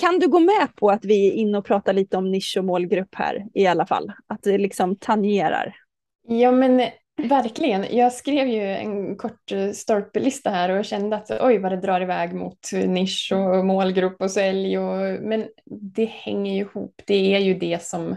[0.01, 2.65] Kan du gå med på att vi är inne och pratar lite om nisch och
[2.65, 4.13] målgrupp här i alla fall?
[4.27, 5.77] Att det liksom tangerar?
[6.29, 6.83] Ja, men
[7.23, 7.97] Verkligen.
[7.97, 12.01] Jag skrev ju en kort eh, stolpelista här och kände att oj vad det drar
[12.01, 14.79] iväg mot nisch och målgrupp och sälj.
[14.79, 15.47] Och, men
[15.95, 17.03] det hänger ju ihop.
[17.07, 18.17] Det är ju det som,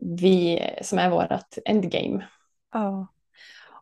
[0.00, 2.26] vi, som är vårt endgame.
[2.72, 3.06] Ja.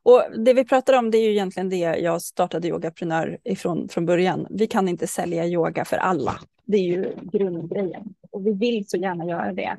[0.02, 4.06] Och det vi pratar om det är ju egentligen det jag startade Yogaprenör ifrån från
[4.06, 4.46] början.
[4.50, 6.34] Vi kan inte sälja yoga för alla.
[6.64, 8.14] Det är ju grundgrejen.
[8.30, 9.76] Och vi vill så gärna göra det.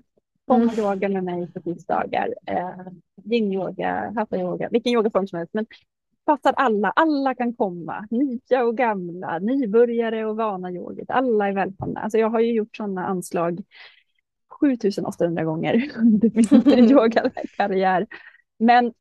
[0.48, 0.80] Kom mm.
[0.80, 2.34] yoga med mig på tisdagar.
[2.46, 2.70] Eh,
[3.24, 5.54] yin-yoga, hatha-yoga, vilken yogaform som helst.
[5.54, 5.66] Men
[6.26, 6.90] passar alla.
[6.96, 8.08] Alla kan komma.
[8.10, 11.10] Nya och gamla, nybörjare och vana yoget.
[11.10, 12.00] Alla är välkomna.
[12.00, 13.64] Alltså jag har ju gjort sådana anslag
[14.60, 16.32] 7800 gånger under
[16.76, 18.08] min yogakarriär.
[18.60, 18.94] Men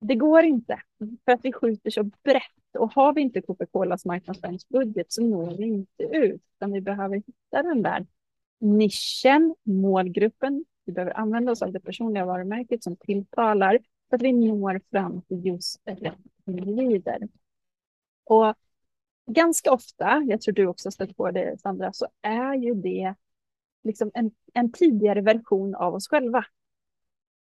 [0.00, 0.80] det går inte
[1.24, 5.64] för att vi skjuter så brett och har vi inte Coca-Colas marknadsföringsbudget så når vi
[5.64, 6.42] inte ut.
[6.56, 8.06] Utan vi behöver hitta den där
[8.60, 13.78] nischen, målgruppen, vi behöver använda oss av det personliga varumärket som tilltalar
[14.10, 17.28] för att vi når fram till just rätt individer.
[18.24, 18.54] Och
[19.26, 23.14] ganska ofta, jag tror du också stött på det Sandra, så är ju det
[23.84, 26.44] liksom en, en tidigare version av oss själva.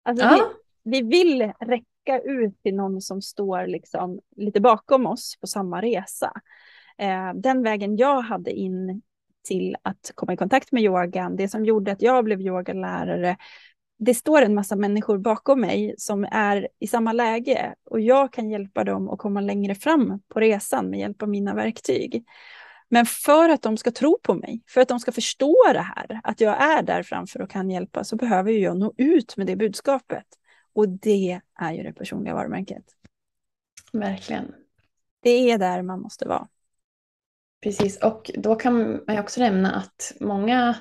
[0.03, 0.51] Alltså ja.
[0.83, 5.83] vi, vi vill räcka ut till någon som står liksom lite bakom oss på samma
[5.83, 6.33] resa.
[6.99, 9.03] Eh, den vägen jag hade in
[9.43, 13.37] till att komma i kontakt med yogan, det som gjorde att jag blev yogalärare.
[13.99, 18.51] Det står en massa människor bakom mig som är i samma läge och jag kan
[18.51, 22.25] hjälpa dem att komma längre fram på resan med hjälp av mina verktyg.
[22.89, 26.21] Men för att de ska tro på mig, för att de ska förstå det här,
[26.23, 29.57] att jag är där framför och kan hjälpa, så behöver jag nå ut med det
[29.57, 30.27] budskapet.
[30.73, 32.85] Och det är ju det personliga varumärket.
[33.93, 34.55] Verkligen.
[35.23, 36.49] Det är där man måste vara.
[37.63, 38.75] Precis, och då kan
[39.07, 40.77] man ju också nämna att många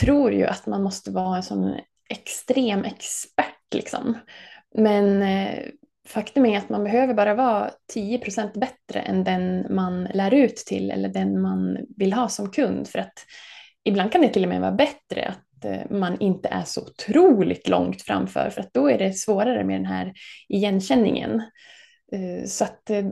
[0.00, 1.76] tror ju att man måste vara en sån
[2.08, 4.18] extrem expert liksom.
[4.74, 5.68] Men eh,
[6.08, 10.90] faktum är att man behöver bara vara 10% bättre än den man lär ut till
[10.90, 12.88] eller den man vill ha som kund.
[12.88, 13.26] För att
[13.84, 17.68] ibland kan det till och med vara bättre att eh, man inte är så otroligt
[17.68, 20.12] långt framför för att då är det svårare med den här
[20.48, 21.42] igenkänningen.
[22.12, 23.04] Eh, så att eh,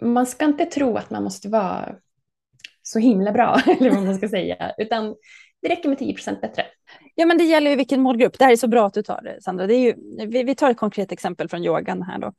[0.00, 1.94] man ska inte tro att man måste vara
[2.82, 5.14] så himla bra, eller vad man ska säga, utan
[5.62, 6.66] det räcker med 10% bättre.
[7.18, 8.38] Ja, men det gäller ju vilken målgrupp.
[8.38, 9.66] Det här är så bra att du tar det, Sandra.
[9.66, 9.94] Det är ju,
[10.26, 12.32] vi, vi tar ett konkret exempel från yogan här då.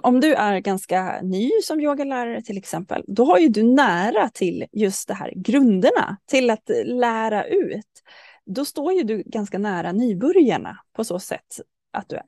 [0.02, 4.66] Om du är ganska ny som yogalärare till exempel, då har ju du nära till
[4.72, 8.02] just det här grunderna, till att lära ut.
[8.46, 11.60] Då står ju du ganska nära nybörjarna på så sätt
[11.92, 12.24] att du är.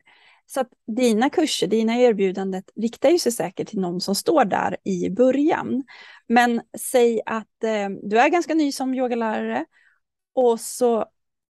[0.46, 4.76] Så att dina kurser, dina erbjudanden riktar ju sig säkert till någon som står där
[4.84, 5.82] i början.
[6.28, 9.64] Men säg att eh, du är ganska ny som yogalärare
[10.34, 11.06] och så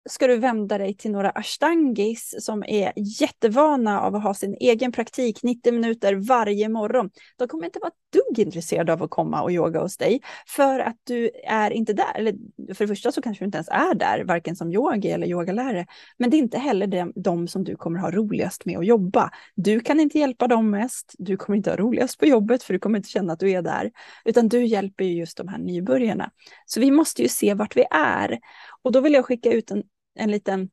[0.10, 4.92] ska du vända dig till några ashtangis som är jättevana av att ha sin egen
[4.92, 7.10] praktik 90 minuter varje morgon.
[7.38, 10.98] De kommer inte vara dugg intresserade av att komma och yoga hos dig för att
[11.04, 12.16] du är inte där.
[12.16, 12.34] Eller
[12.74, 15.86] för det första så kanske du inte ens är där, varken som yogi eller yogalärare.
[16.18, 19.32] Men det är inte heller de, de som du kommer ha roligast med att jobba.
[19.56, 21.16] Du kan inte hjälpa dem mest.
[21.18, 23.62] Du kommer inte ha roligast på jobbet för du kommer inte känna att du är
[23.62, 23.92] där.
[24.26, 26.32] Utan du hjälper ju just de här nybörjarna.
[26.66, 28.40] Så vi måste ju se vart vi är.
[28.82, 29.84] Och då vill jag skicka ut en,
[30.16, 30.70] en liten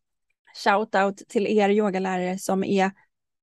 [0.65, 2.91] shout-out till er yogalärare som är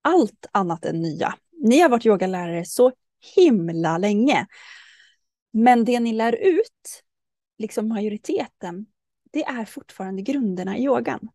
[0.02, 1.34] allt annat än nya.
[1.52, 2.92] Ni har varit yogalärare så
[3.36, 4.48] himla länge.
[5.52, 7.04] Men det ni lär ut,
[7.58, 8.86] liksom majoriteten,
[9.32, 11.30] det är fortfarande grunderna i yogan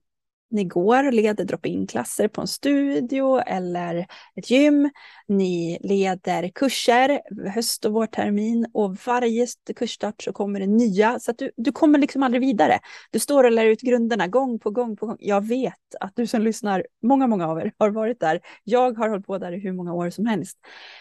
[0.50, 4.90] ni går och leder drop-in-klasser på en studio eller ett gym.
[5.28, 11.18] Ni leder kurser höst och vårtermin och varje kursstart så kommer det nya.
[11.18, 12.78] Så att du, du kommer liksom aldrig vidare.
[13.10, 15.16] Du står och lär ut grunderna gång på gång på gång.
[15.20, 18.40] Jag vet att du som lyssnar, många, många av er har varit där.
[18.64, 20.58] Jag har hållit på där i hur många år som helst.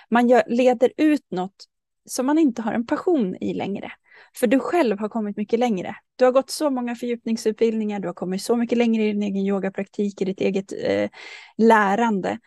[0.09, 1.65] Man gör, leder ut något
[2.05, 3.91] som man inte har en passion i längre.
[4.35, 5.95] För du själv har kommit mycket längre.
[6.15, 9.45] Du har gått så många fördjupningsutbildningar, du har kommit så mycket längre i din egen
[9.45, 11.09] yogapraktik, i ditt eget eh,
[11.57, 12.39] lärande.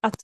[0.00, 0.16] Att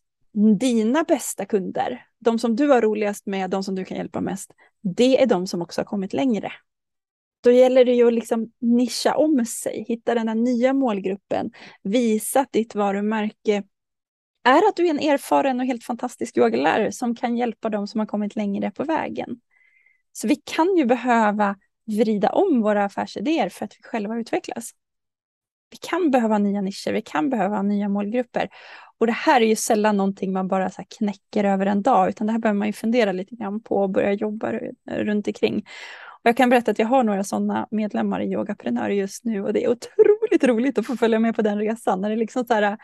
[0.60, 4.52] dina bästa kunder, de som du har roligast med, de som du kan hjälpa mest,
[4.82, 6.52] det är de som också har kommit längre.
[7.40, 11.50] Då gäller det ju att liksom nischa om sig, hitta den här nya målgruppen,
[11.82, 13.62] visa att ditt varumärke
[14.44, 17.98] är att du är en erfaren och helt fantastisk yogalärare som kan hjälpa dem som
[17.98, 19.40] har kommit längre på vägen.
[20.16, 24.70] Så vi kan ju behöva vrida om våra affärsidéer för att vi själva utvecklas.
[25.70, 28.48] Vi kan behöva nya nischer, vi kan behöva nya målgrupper.
[28.98, 32.26] Och det här är ju sällan någonting man bara så knäcker över en dag, utan
[32.26, 34.52] det här behöver man ju fundera lite grann på och börja jobba
[34.90, 35.56] runt omkring.
[36.22, 39.52] Och jag kan berätta att jag har några sådana medlemmar i Yogaprenör just nu och
[39.52, 42.00] det är otroligt roligt att få följa med på den resan.
[42.00, 42.78] När det liksom så här,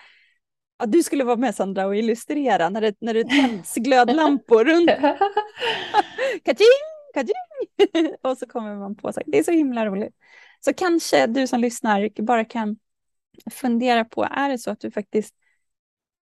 [0.78, 4.90] ja, du skulle vara med Sandra och illustrera när det, när det tänds glödlampor runt.
[6.44, 6.91] Kaching!
[8.22, 9.30] och så kommer man på saker.
[9.30, 10.14] Det är så himla roligt.
[10.60, 12.76] Så kanske du som lyssnar bara kan
[13.50, 15.34] fundera på, är det så att du faktiskt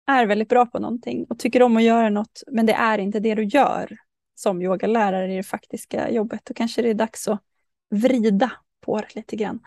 [0.07, 3.19] är väldigt bra på någonting och tycker om att göra något, men det är inte
[3.19, 3.97] det du gör
[4.35, 7.41] som yogalärare i det faktiska jobbet, då kanske det är dags att
[7.89, 9.59] vrida på det lite grann.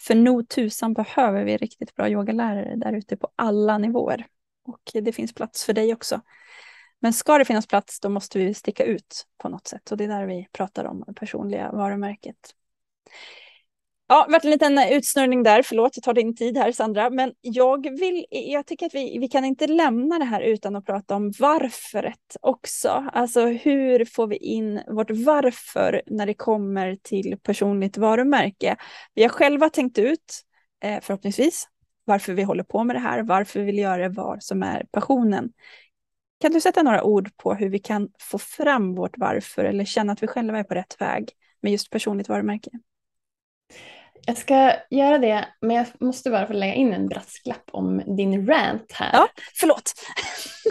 [0.00, 4.26] För nog tusan behöver vi riktigt bra yogalärare där ute på alla nivåer.
[4.64, 6.20] Och det finns plats för dig också.
[7.00, 10.04] Men ska det finnas plats då måste vi sticka ut på något sätt och det
[10.04, 12.36] är där vi pratar om det personliga varumärket.
[14.08, 17.32] Ja, det varit en liten utsnurrning där, förlåt jag tar din tid här Sandra, men
[17.40, 21.16] jag, vill, jag tycker att vi, vi kan inte lämna det här utan att prata
[21.16, 23.10] om varföret också.
[23.12, 28.76] Alltså hur får vi in vårt varför när det kommer till personligt varumärke?
[29.14, 30.42] Vi har själva tänkt ut,
[30.82, 31.68] eh, förhoppningsvis,
[32.04, 34.86] varför vi håller på med det här, varför vi vill göra det, vad som är
[34.92, 35.52] passionen.
[36.40, 40.12] Kan du sätta några ord på hur vi kan få fram vårt varför eller känna
[40.12, 42.70] att vi själva är på rätt väg med just personligt varumärke?
[44.26, 48.46] Jag ska göra det, men jag måste bara få lägga in en brasklapp om din
[48.46, 49.10] rant här.
[49.12, 49.92] Ja, förlåt.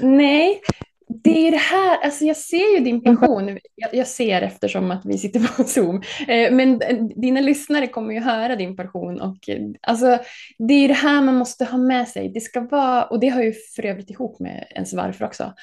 [0.01, 0.62] Nej,
[1.07, 5.05] det är det här, alltså jag ser ju din passion, jag, jag, ser eftersom att
[5.05, 6.79] vi sitter på Zoom, eh, men
[7.15, 10.19] dina lyssnare kommer ju höra din passion och eh, alltså
[10.57, 12.29] det är det här man måste ha med sig.
[12.29, 15.53] Det ska vara, och det har ju för övrigt ihop med ens varför också,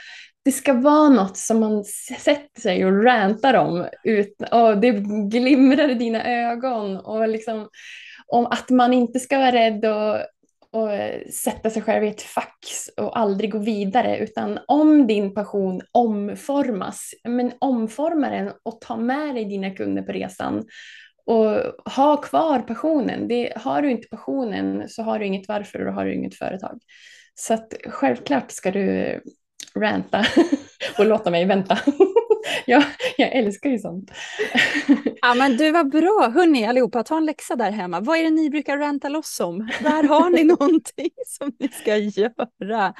[0.44, 4.90] det ska vara något som man sätter sig och rantar om, ut, och det
[5.31, 7.68] glimrar i dina ögon och liksom
[8.26, 10.18] om att man inte ska vara rädd och
[10.72, 15.35] och eh, sätta sig själv i ett fack och aldrig gå vidare utan om din
[15.35, 20.64] passion omformas, men omforma den och ta med dig dina kunder på resan
[21.27, 21.56] och
[21.92, 23.29] ha kvar passionen.
[23.29, 26.35] Det, har du inte passionen så har du inget varför och då har du inget
[26.35, 26.81] företag.
[27.35, 29.20] Så att självklart ska du eh,
[29.77, 30.25] ranta
[30.98, 31.79] och låta mig vänta.
[32.67, 32.85] jag,
[33.17, 34.10] jag älskar ju sånt.
[35.21, 36.31] ja men du var bra.
[36.35, 38.00] Hörni allihopa, ta en läxa där hemma.
[38.00, 39.58] Vad är det ni brukar ranta loss om?
[39.81, 42.94] Där har ni någonting som ni ska göra.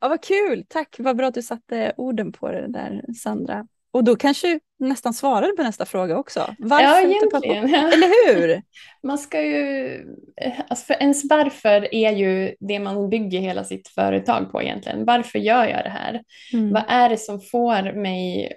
[0.00, 0.96] Ja, vad kul, tack.
[0.98, 3.66] Vad bra att du satte orden på det där Sandra.
[3.92, 6.54] Och då kanske du nästan svarade på nästa fråga också.
[6.58, 7.74] Varför ja, egentligen.
[7.74, 8.62] Eller hur?
[9.02, 9.94] Man ska ju,
[10.42, 15.04] eh, alltså för ens varför är ju det man bygger hela sitt företag på egentligen.
[15.04, 16.22] Varför gör jag det här?
[16.52, 16.72] Mm.
[16.72, 18.52] Vad är det som får mig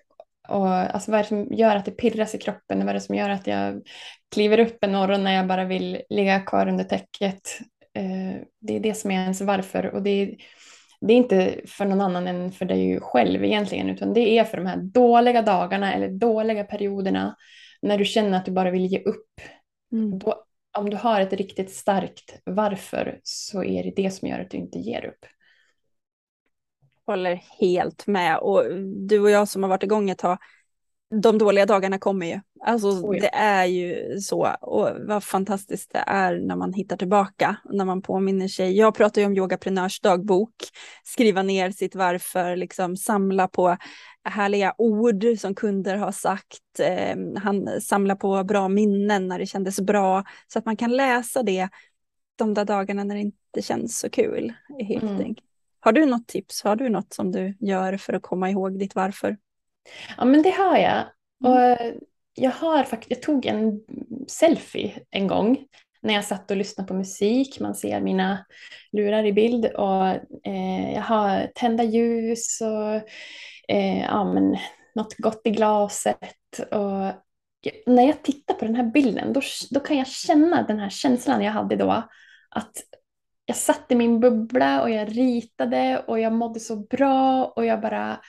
[0.49, 2.79] och alltså vad är det som gör att det pirras i kroppen?
[2.79, 3.81] Vad är det som gör att jag
[4.33, 7.59] kliver upp en morgon när jag bara vill ligga kvar under täcket?
[7.93, 10.35] Eh, det är det som är ens varför och det är,
[11.01, 14.57] det är inte för någon annan än för dig själv egentligen utan det är för
[14.57, 17.35] de här dåliga dagarna eller dåliga perioderna
[17.81, 19.41] när du känner att du bara vill ge upp.
[19.91, 20.19] Mm.
[20.19, 20.45] Då,
[20.77, 24.57] om du har ett riktigt starkt varför så är det det som gör att du
[24.57, 25.25] inte ger upp.
[27.07, 28.63] Håller helt med och
[29.07, 30.37] du och jag som har varit igång ett tag
[31.21, 32.39] de dåliga dagarna kommer ju.
[32.65, 33.21] Alltså oh ja.
[33.21, 34.55] det är ju så.
[34.61, 37.55] Och vad fantastiskt det är när man hittar tillbaka.
[37.65, 38.77] När man påminner sig.
[38.77, 40.55] Jag pratar ju om yogaprenörs dagbok.
[41.03, 43.77] Skriva ner sitt varför, liksom samla på
[44.23, 46.79] härliga ord som kunder har sagt.
[46.79, 50.23] Eh, han samlar på bra minnen när det kändes bra.
[50.47, 51.69] Så att man kan läsa det
[52.35, 54.53] de där dagarna när det inte känns så kul.
[54.87, 55.35] Helt mm.
[55.85, 56.63] Har du något tips?
[56.63, 59.37] Har du något som du gör för att komma ihåg ditt varför?
[60.17, 61.03] Ja men det har jag.
[61.45, 61.53] Mm.
[61.53, 61.77] Och
[62.33, 63.79] jag, har jag tog en
[64.27, 65.57] selfie en gång
[66.01, 67.59] när jag satt och lyssnade på musik.
[67.59, 68.45] Man ser mina
[68.91, 70.07] lurar i bild och
[70.47, 72.95] eh, jag har tända ljus och
[73.75, 74.57] eh, ja, men,
[74.95, 76.59] något gott i glaset.
[76.71, 77.13] Och
[77.85, 81.43] när jag tittar på den här bilden då, då kan jag känna den här känslan
[81.43, 82.03] jag hade då.
[82.49, 82.73] Att
[83.45, 87.81] jag satt i min bubbla och jag ritade och jag mådde så bra och jag
[87.81, 88.19] bara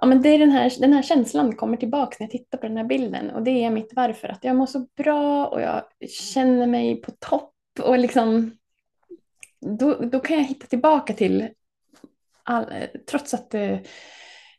[0.00, 2.66] ja, men det är den här, den här känslan kommer tillbaka när jag tittar på
[2.66, 4.28] den här bilden och det är mitt varför.
[4.28, 8.56] Att jag mår så bra och jag känner mig på topp och liksom
[9.60, 11.48] då, då kan jag hitta tillbaka till
[12.42, 12.66] all,
[13.10, 13.78] trots att eh,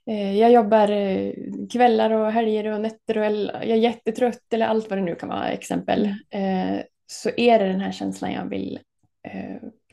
[0.08, 1.34] eh jag jobbar eh,
[1.72, 5.30] kvällar och helger och nätter och jag är jättetrött eller allt vad det nu kan
[5.30, 6.06] vara exempel.
[6.30, 8.80] Eh, så är det den här känslan jag vill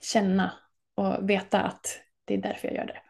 [0.02, 0.52] känna
[0.94, 3.00] och veta att det är därför jag gör det.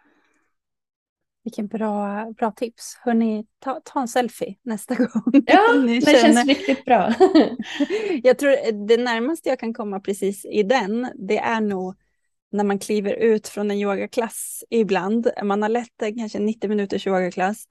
[1.44, 2.98] Vilken bra, bra tips.
[3.00, 5.44] Hörrni, ta, ta en selfie nästa gång.
[5.46, 6.20] Ja, det känner...
[6.20, 7.14] känns riktigt bra.
[8.22, 11.94] jag tror det närmaste jag kan komma precis i den, det är nog
[12.52, 15.30] när man kliver ut från en yogaklass ibland.
[15.42, 17.64] Man har lett kanske 90 minuters yogaklass.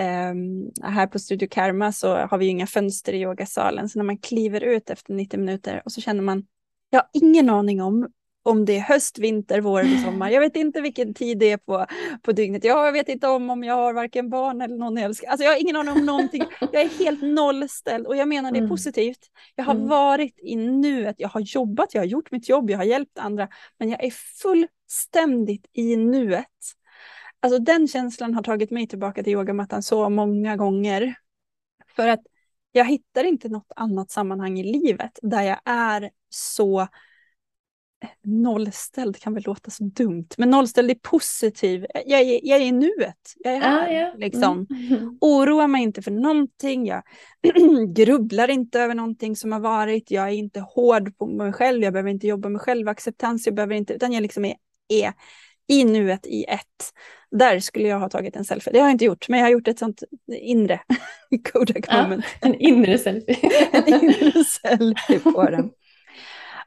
[0.00, 4.04] Um, här på Studio Karma så har vi ju inga fönster i yogasalen, så när
[4.04, 6.46] man kliver ut efter 90 minuter och så känner man,
[6.92, 8.08] jag har ingen aning om
[8.42, 10.30] om det är höst, vinter, vår eller sommar.
[10.30, 11.86] Jag vet inte vilken tid det är på,
[12.22, 12.64] på dygnet.
[12.64, 15.28] Jag vet inte om, om jag har varken barn eller någon jag älskar.
[15.28, 16.44] Alltså jag har ingen aning om någonting.
[16.60, 18.70] Jag är helt nollställd och jag menar det är mm.
[18.70, 19.30] positivt.
[19.54, 19.88] Jag har mm.
[19.88, 23.48] varit i nuet, jag har jobbat, jag har gjort mitt jobb, jag har hjälpt andra.
[23.78, 24.12] Men jag är
[24.42, 26.46] fullständigt i nuet.
[27.40, 31.14] Alltså den känslan har tagit mig tillbaka till yogamattan så många gånger.
[31.96, 32.20] För att
[32.72, 36.88] jag hittar inte något annat sammanhang i livet där jag är så
[38.24, 41.86] nollställd kan väl låta så dumt, men nollställd är positiv.
[42.06, 43.88] Jag är, jag är i nuet, jag är här.
[43.88, 44.14] Ah, ja.
[44.16, 44.66] liksom.
[44.70, 45.18] Mm.
[45.20, 47.02] Oroar mig inte för någonting, jag
[47.94, 51.92] grubblar inte över någonting som har varit, jag är inte hård på mig själv, jag
[51.92, 54.56] behöver inte jobba med självacceptans, jag behöver inte, utan jag liksom är,
[54.88, 55.12] är
[55.68, 56.92] i nuet i ett.
[57.30, 58.72] Där skulle jag ha tagit en selfie.
[58.72, 60.02] Det har jag inte gjort, men jag har gjort ett sånt
[60.40, 60.80] inre
[61.52, 63.36] Kodak ja, En inre selfie.
[63.72, 65.70] en inre selfie på den.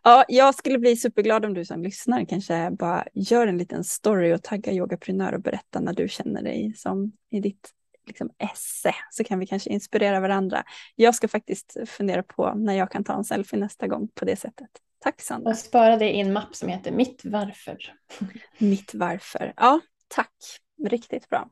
[0.08, 4.34] Ja, jag skulle bli superglad om du som lyssnar kanske bara gör en liten story
[4.34, 7.72] och taggar yogaprenör och berättar när du känner dig som i ditt
[8.08, 10.64] liksom, esse så kan vi kanske inspirera varandra.
[10.96, 14.36] Jag ska faktiskt fundera på när jag kan ta en selfie nästa gång på det
[14.36, 14.70] sättet.
[15.00, 15.50] Tack Sandra.
[15.50, 17.78] Och spara det i en mapp som heter Mitt varför.
[18.58, 19.54] Mitt varför.
[19.58, 20.34] Ja, tack.
[20.88, 21.50] Riktigt bra.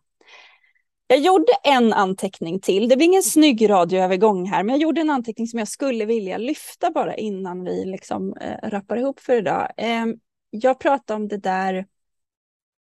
[1.07, 2.89] Jag gjorde en anteckning till.
[2.89, 6.37] Det blir ingen snygg radioövergång här, men jag gjorde en anteckning som jag skulle vilja
[6.37, 9.71] lyfta bara innan vi liksom eh, rappar ihop för idag.
[9.77, 10.05] Eh,
[10.49, 11.85] jag pratade om det där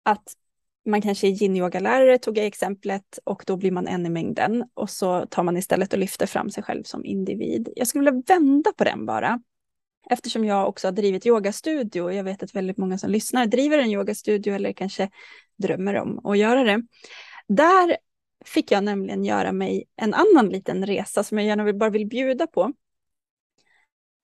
[0.03, 0.33] att
[0.85, 4.63] man kanske är yin-yoga-lärare, tog jag exemplet, och då blir man en i mängden.
[4.73, 7.69] Och så tar man istället och lyfter fram sig själv som individ.
[7.75, 9.39] Jag skulle vilja vända på den bara.
[10.09, 13.91] Eftersom jag också har drivit yogastudio, jag vet att väldigt många som lyssnar driver en
[13.91, 15.09] yogastudio eller kanske
[15.57, 16.81] drömmer om att göra det.
[17.47, 17.97] Där
[18.45, 22.47] fick jag nämligen göra mig en annan liten resa som jag gärna bara vill bjuda
[22.47, 22.73] på.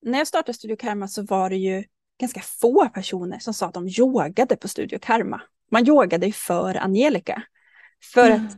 [0.01, 1.83] När jag startade Studio Karma så var det ju
[2.19, 5.41] ganska få personer som sa att de yogade på Studio Karma.
[5.71, 7.43] Man yogade ju för Angelica.
[8.13, 8.45] För mm.
[8.45, 8.57] att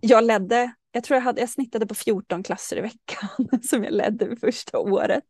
[0.00, 3.28] jag ledde jag tror jag, hade, jag snittade på 14 klasser i veckan
[3.62, 5.24] som jag ledde första året.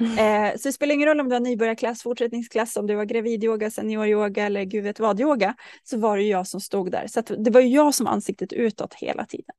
[0.00, 0.18] Mm.
[0.18, 3.70] Eh, så det spelar ingen roll om du har nybörjarklass, fortsättningsklass, om du var gravidyoga,
[3.70, 7.06] senioryoga eller gud vet vad yoga, så var det jag som stod där.
[7.06, 9.54] Så det var jag som ansiktet utåt hela tiden.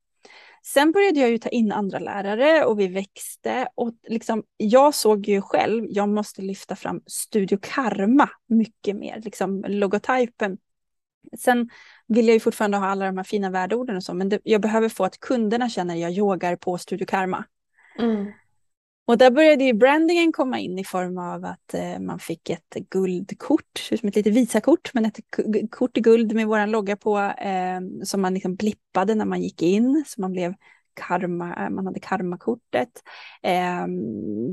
[0.65, 3.67] Sen började jag ju ta in andra lärare och vi växte.
[3.75, 9.65] Och liksom, jag såg ju själv, jag måste lyfta fram Studio Karma mycket mer, liksom
[9.67, 10.57] logotypen.
[11.39, 11.69] Sen
[12.07, 14.61] vill jag ju fortfarande ha alla de här fina värdeorden och så, men det, jag
[14.61, 17.45] behöver få att kunderna känner att jag yogar på Studio Karma.
[17.99, 18.31] Mm.
[19.07, 22.75] Och där började ju brandingen komma in i form av att eh, man fick ett
[22.89, 25.19] guldkort, som ett litet visakort, men ett
[25.69, 29.61] kort i guld med våran logga på eh, som man liksom blippade när man gick
[29.61, 30.53] in, så man blev
[30.97, 32.89] karma, eh, man hade karmakortet.
[33.43, 33.85] Eh,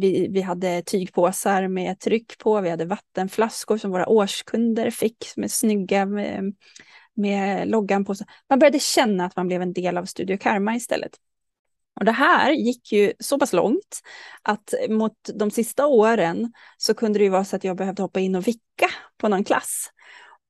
[0.01, 5.45] vi, vi hade tygpåsar med tryck på, vi hade vattenflaskor som våra årskunder fick som
[5.45, 6.55] är snygga med,
[7.15, 8.15] med loggan på.
[8.51, 11.13] Man började känna att man blev en del av Studio Karma istället.
[12.01, 14.01] Och det här gick ju så pass långt
[14.43, 18.21] att mot de sista åren så kunde det ju vara så att jag behövde hoppa
[18.21, 19.91] in och vicka på någon klass.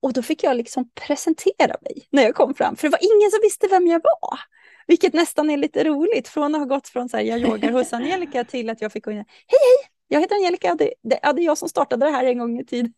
[0.01, 3.31] Och då fick jag liksom presentera mig när jag kom fram, för det var ingen
[3.31, 4.39] som visste vem jag var.
[4.87, 7.93] Vilket nästan är lite roligt, från att ha gått från så här, jag yogar hos
[7.93, 11.41] Angelica till att jag fick gå in, hej hej, jag heter Angelica, det, det, det
[11.41, 12.93] är jag som startade det här en gång i tiden.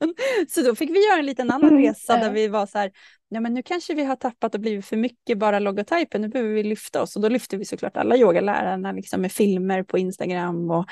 [0.48, 2.92] Så då fick vi göra en liten annan resa där vi var så här,
[3.28, 6.54] ja men nu kanske vi har tappat och blivit för mycket bara logotypen, nu behöver
[6.54, 7.16] vi lyfta oss.
[7.16, 10.86] Och då lyfte vi såklart alla yogalärarna liksom med filmer på Instagram och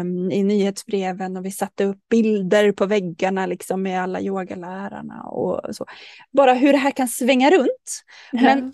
[0.00, 5.76] um, i nyhetsbreven och vi satte upp bilder på väggarna liksom med alla yogalärarna och
[5.76, 5.86] så.
[6.32, 8.04] Bara hur det här kan svänga runt.
[8.32, 8.44] Mm.
[8.44, 8.72] Men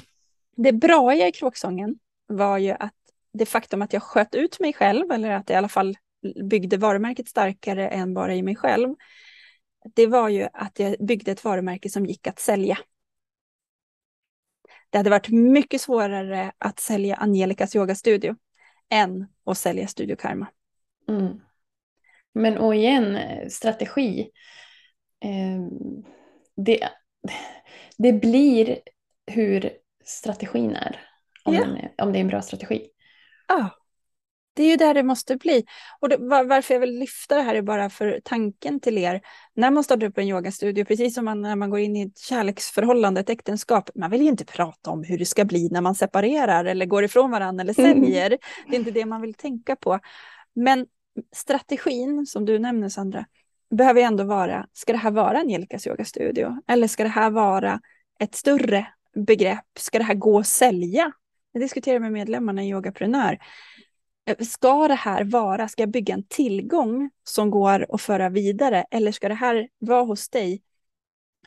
[0.63, 2.95] det bra i kråksången var ju att
[3.33, 5.97] det faktum att jag sköt ut mig själv, eller att jag i alla fall
[6.51, 8.95] byggde varumärket starkare än bara i mig själv,
[9.95, 12.79] det var ju att jag byggde ett varumärke som gick att sälja.
[14.91, 18.37] Det hade varit mycket svårare att sälja Angelicas yogastudio
[18.91, 20.47] än att sälja Studio Karma.
[21.09, 21.41] Mm.
[22.33, 23.19] Men och igen,
[23.51, 24.31] strategi.
[25.25, 25.61] Eh,
[26.57, 26.89] det,
[27.99, 28.79] det blir
[29.27, 29.80] hur
[30.11, 31.01] strategin är.
[31.45, 31.63] Om, ja.
[31.63, 32.87] är, om det är en bra strategi.
[33.49, 33.71] Ja,
[34.55, 35.65] det är ju där det måste bli.
[36.01, 39.21] Och det, var, varför jag vill lyfta det här är bara för tanken till er.
[39.55, 42.19] När man startar upp en yogastudio, precis som man, när man går in i ett
[42.19, 45.95] kärleksförhållande, ett äktenskap, man vill ju inte prata om hur det ska bli när man
[45.95, 48.03] separerar eller går ifrån varandra eller mm.
[48.03, 48.27] säljer.
[48.27, 48.39] Mm.
[48.69, 49.99] Det är inte det man vill tänka på.
[50.55, 50.87] Men
[51.37, 53.25] strategin, som du nämner Sandra,
[53.71, 56.57] behöver ändå vara, ska det här vara Angelicas yogastudio?
[56.69, 57.81] Eller ska det här vara
[58.21, 59.79] ett större begrepp?
[59.79, 61.13] Ska det här gå att sälja?
[61.53, 63.39] Jag diskuterar med medlemmarna i Yogaprenör.
[64.27, 68.85] Eh, ska det här vara, ska jag bygga en tillgång som går att föra vidare
[68.91, 70.63] eller ska det här vara hos dig?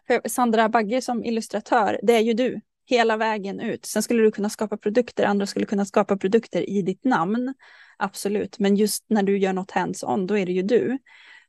[0.07, 3.85] För Sandra Bagge som illustratör, det är ju du hela vägen ut.
[3.85, 7.53] Sen skulle du kunna skapa produkter, andra skulle kunna skapa produkter i ditt namn.
[7.97, 10.97] Absolut, men just när du gör något hands-on, då är det ju du.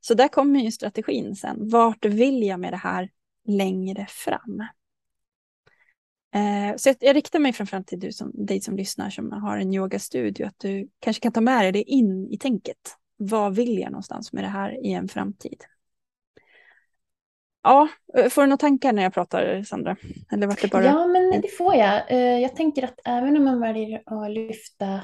[0.00, 1.68] Så där kommer ju strategin sen.
[1.68, 3.10] Vart vill jag med det här
[3.48, 4.66] längre fram?
[6.34, 9.58] Eh, så jag, jag, riktar mig framförallt till du som, dig som lyssnar som har
[9.58, 12.96] en yogastudio, att du kanske kan ta med dig det in i tänket.
[13.16, 15.64] Vad vill jag någonstans med det här i en framtid?
[17.62, 19.96] Ja, eh, får du några tankar när jag pratar Sandra?
[20.32, 20.84] Eller var det bara...
[20.84, 22.10] Ja, men det får jag.
[22.10, 24.94] Eh, jag tänker att även om man väljer att lyfta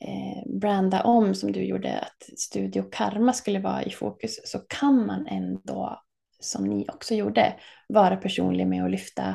[0.00, 5.06] eh, branda om som du gjorde, att Studio Karma skulle vara i fokus, så kan
[5.06, 6.02] man ändå,
[6.40, 7.54] som ni också gjorde,
[7.88, 9.34] vara personlig med att lyfta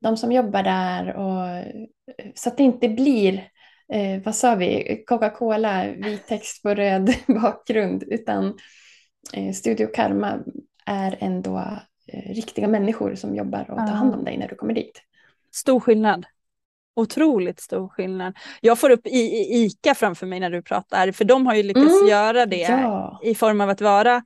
[0.00, 1.64] de som jobbar där och
[2.34, 3.48] så att det inte blir,
[3.92, 8.54] eh, vad sa vi, Coca-Cola, vit text på röd bakgrund, utan
[9.32, 10.38] eh, Studio Karma
[10.86, 11.58] är ändå
[12.12, 15.02] eh, riktiga människor som jobbar och tar hand om dig när du kommer dit.
[15.52, 16.26] Stor skillnad.
[16.96, 18.38] Otroligt stor skillnad.
[18.60, 22.08] Jag får upp ICA framför mig när du pratar, för de har ju lyckats mm,
[22.08, 23.20] göra det ja.
[23.24, 24.22] i form av att vara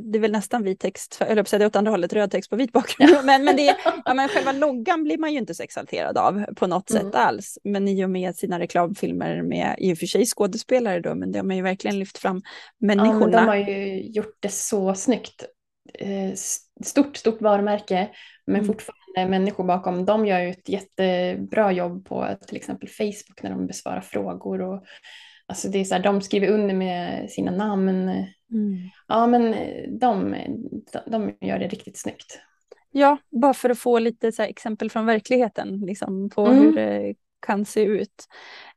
[0.00, 2.72] det är väl nästan vit text, eller det åt andra hållet, röd text på vit
[2.72, 3.10] bakgrund.
[3.10, 3.22] Ja.
[3.24, 6.66] Men, men, det, ja, men själva loggan blir man ju inte så exalterad av på
[6.66, 7.02] något mm.
[7.02, 7.58] sätt alls.
[7.64, 11.50] Men i och med sina reklamfilmer med i och för sig skådespelare då, men de
[11.50, 12.42] har ju verkligen lyft fram
[12.78, 13.32] människorna.
[13.32, 15.44] Ja, de har ju gjort det så snyggt.
[15.98, 16.34] Eh,
[16.84, 18.10] stort, stort varumärke,
[18.46, 18.66] men mm.
[18.66, 20.04] fortfarande människor bakom.
[20.04, 24.62] De gör ju ett jättebra jobb på till exempel Facebook när de besvarar frågor.
[24.62, 24.84] Och,
[25.50, 28.10] alltså det är så här, de skriver under med sina namn
[28.52, 28.78] Mm.
[29.08, 29.54] Ja, men
[29.98, 30.36] de,
[31.06, 32.38] de gör det riktigt snyggt.
[32.90, 36.58] Ja, bara för att få lite så exempel från verkligheten liksom, på mm.
[36.58, 37.14] hur det
[37.46, 38.28] kan se ut.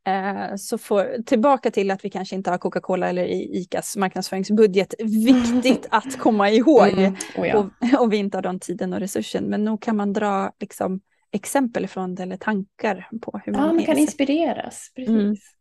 [0.08, 4.94] Eh, så får, tillbaka till att vi kanske inte har Coca-Cola eller ICAs marknadsföringsbudget.
[5.00, 6.88] Viktigt att komma ihåg.
[6.88, 7.16] Mm.
[7.38, 7.58] Oh ja.
[7.58, 9.44] och, och vi inte har den tiden och resursen.
[9.44, 11.02] Men nog kan man dra liksom,
[11.32, 14.92] exempel från det eller tankar på hur man Ja, man kan inspireras.
[14.96, 15.54] Precis.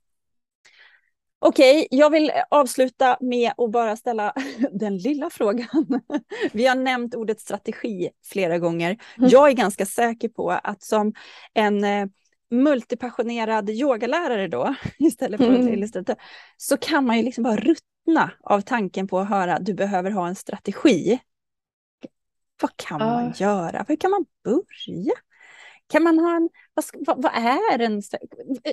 [1.45, 4.33] Okej, jag vill avsluta med att bara ställa
[4.73, 6.01] den lilla frågan.
[6.53, 8.99] Vi har nämnt ordet strategi flera gånger.
[9.19, 9.31] Mm.
[9.31, 11.13] Jag är ganska säker på att som
[11.55, 12.07] en eh,
[12.51, 15.69] multipassionerad yogalärare då, istället för mm.
[15.69, 16.17] illustratör,
[16.57, 20.29] så kan man ju liksom bara ruttna av tanken på att höra du behöver ha
[20.29, 21.19] en strategi.
[22.63, 23.07] Vad kan uh.
[23.07, 23.85] man göra?
[23.89, 25.13] Hur kan man börja?
[25.87, 26.49] Kan man ha en,
[27.07, 28.03] vad, vad, är en,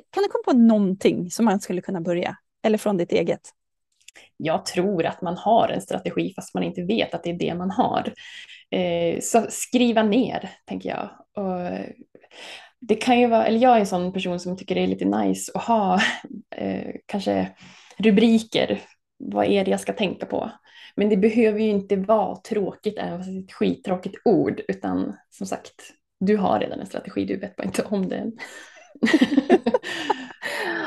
[0.09, 2.37] kan du komma på någonting som man skulle kunna börja?
[2.63, 3.41] Eller från ditt eget?
[4.37, 7.55] Jag tror att man har en strategi fast man inte vet att det är det
[7.55, 8.13] man har.
[8.71, 11.09] Eh, så skriva ner, tänker jag.
[11.45, 11.85] Och
[12.79, 15.05] det kan ju vara, eller jag är en sån person som tycker det är lite
[15.05, 15.99] nice att ha
[16.55, 17.55] eh, kanske
[17.97, 18.81] rubriker.
[19.17, 20.51] Vad är det jag ska tänka på?
[20.95, 25.15] Men det behöver ju inte vara tråkigt, även fast det är ett skittråkigt ord, utan
[25.29, 25.73] som sagt,
[26.19, 28.37] du har redan en strategi, du vet bara inte om den.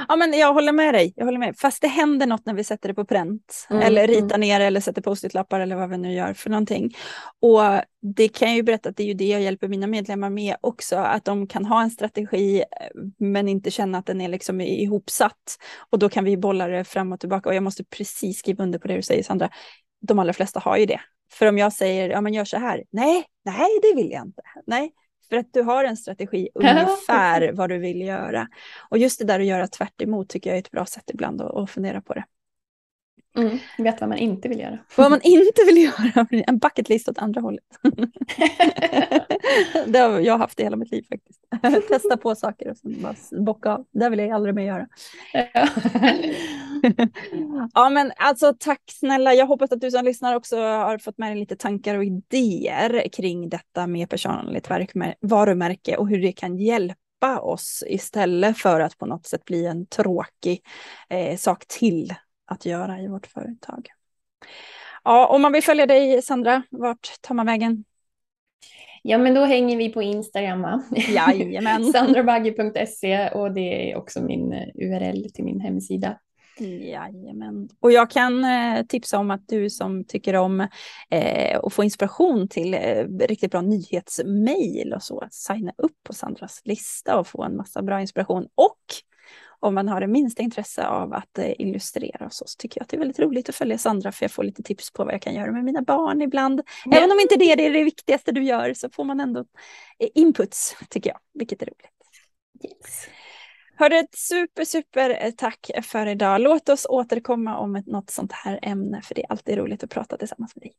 [0.09, 1.13] ja, men jag håller med dig.
[1.17, 1.55] Jag håller med.
[1.59, 3.67] Fast det händer något när vi sätter det på pränt.
[3.71, 4.41] Mm, eller ritar mm.
[4.41, 6.97] ner eller sätter post-it-lappar eller vad vi nu gör för någonting.
[7.41, 7.61] Och
[8.17, 10.57] det kan jag ju berätta att det är ju det jag hjälper mina medlemmar med
[10.61, 10.97] också.
[10.97, 12.65] Att de kan ha en strategi
[13.19, 15.59] men inte känna att den är liksom ihopsatt.
[15.91, 17.49] Och då kan vi bolla det fram och tillbaka.
[17.49, 19.51] Och jag måste precis skriva under på det du säger Sandra.
[20.01, 21.01] De allra flesta har ju det.
[21.33, 22.85] För om jag säger, ja men gör så här.
[22.91, 24.43] Nej, nej det vill jag inte.
[24.67, 24.93] Nej,
[25.33, 28.49] för att du har en strategi ungefär vad du vill göra.
[28.89, 31.57] Och just det där att göra tvärt tycker jag är ett bra sätt ibland att,
[31.57, 32.25] att fundera på det.
[33.37, 34.79] Mm, vet vad man inte vill göra.
[34.97, 37.65] Vad man inte vill göra, en bucket list åt andra hållet.
[39.87, 41.41] det har jag haft i hela mitt liv faktiskt.
[41.89, 43.15] Testa på saker och sen bara
[43.45, 43.85] bocka av.
[43.93, 44.87] Det vill jag aldrig mer göra.
[47.75, 49.35] ja men alltså tack snälla.
[49.35, 53.09] Jag hoppas att du som lyssnar också har fått med dig lite tankar och idéer
[53.13, 54.69] kring detta med personligt
[55.21, 59.87] varumärke och hur det kan hjälpa oss istället för att på något sätt bli en
[59.87, 60.63] tråkig
[61.09, 62.15] eh, sak till
[62.47, 63.89] att göra i vårt företag.
[65.05, 67.85] Ja, om man vill följa dig Sandra, vart tar man vägen?
[69.03, 70.83] Ja, men då hänger vi på Instagram va?
[71.09, 71.85] Jajamän.
[71.93, 76.19] sandrabagge.se och det är också min eh, URL till min hemsida.
[76.59, 77.69] Jajamän.
[77.81, 80.69] Och jag kan eh, tipsa om att du som tycker om
[81.11, 86.61] eh, att få inspiration till eh, riktigt bra nyhetsmail och så, signa upp på Sandras
[86.65, 88.49] lista och få en massa bra inspiration.
[88.55, 88.79] Och
[89.63, 92.83] om man har det minsta intresse av att eh, illustrera och så, så tycker jag
[92.83, 95.15] att det är väldigt roligt att följa Sandra för jag får lite tips på vad
[95.15, 96.63] jag kan göra med mina barn ibland.
[96.85, 96.97] Ja.
[96.97, 99.41] Även om inte det är det viktigaste du gör så får man ändå
[99.99, 101.91] eh, inputs tycker jag, vilket är roligt.
[102.65, 103.09] Yes.
[103.77, 106.41] Hörde ett super, super eh, tack för idag.
[106.41, 109.91] Låt oss återkomma om ett, något sånt här ämne för det är alltid roligt att
[109.91, 110.73] prata tillsammans med dig.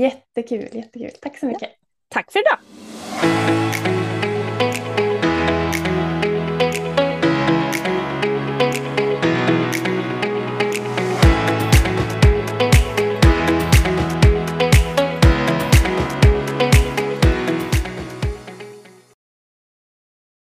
[0.00, 1.10] Jättekul, jättekul.
[1.20, 1.62] Tack så mycket.
[1.62, 1.86] Ja.
[2.08, 3.71] Tack för idag.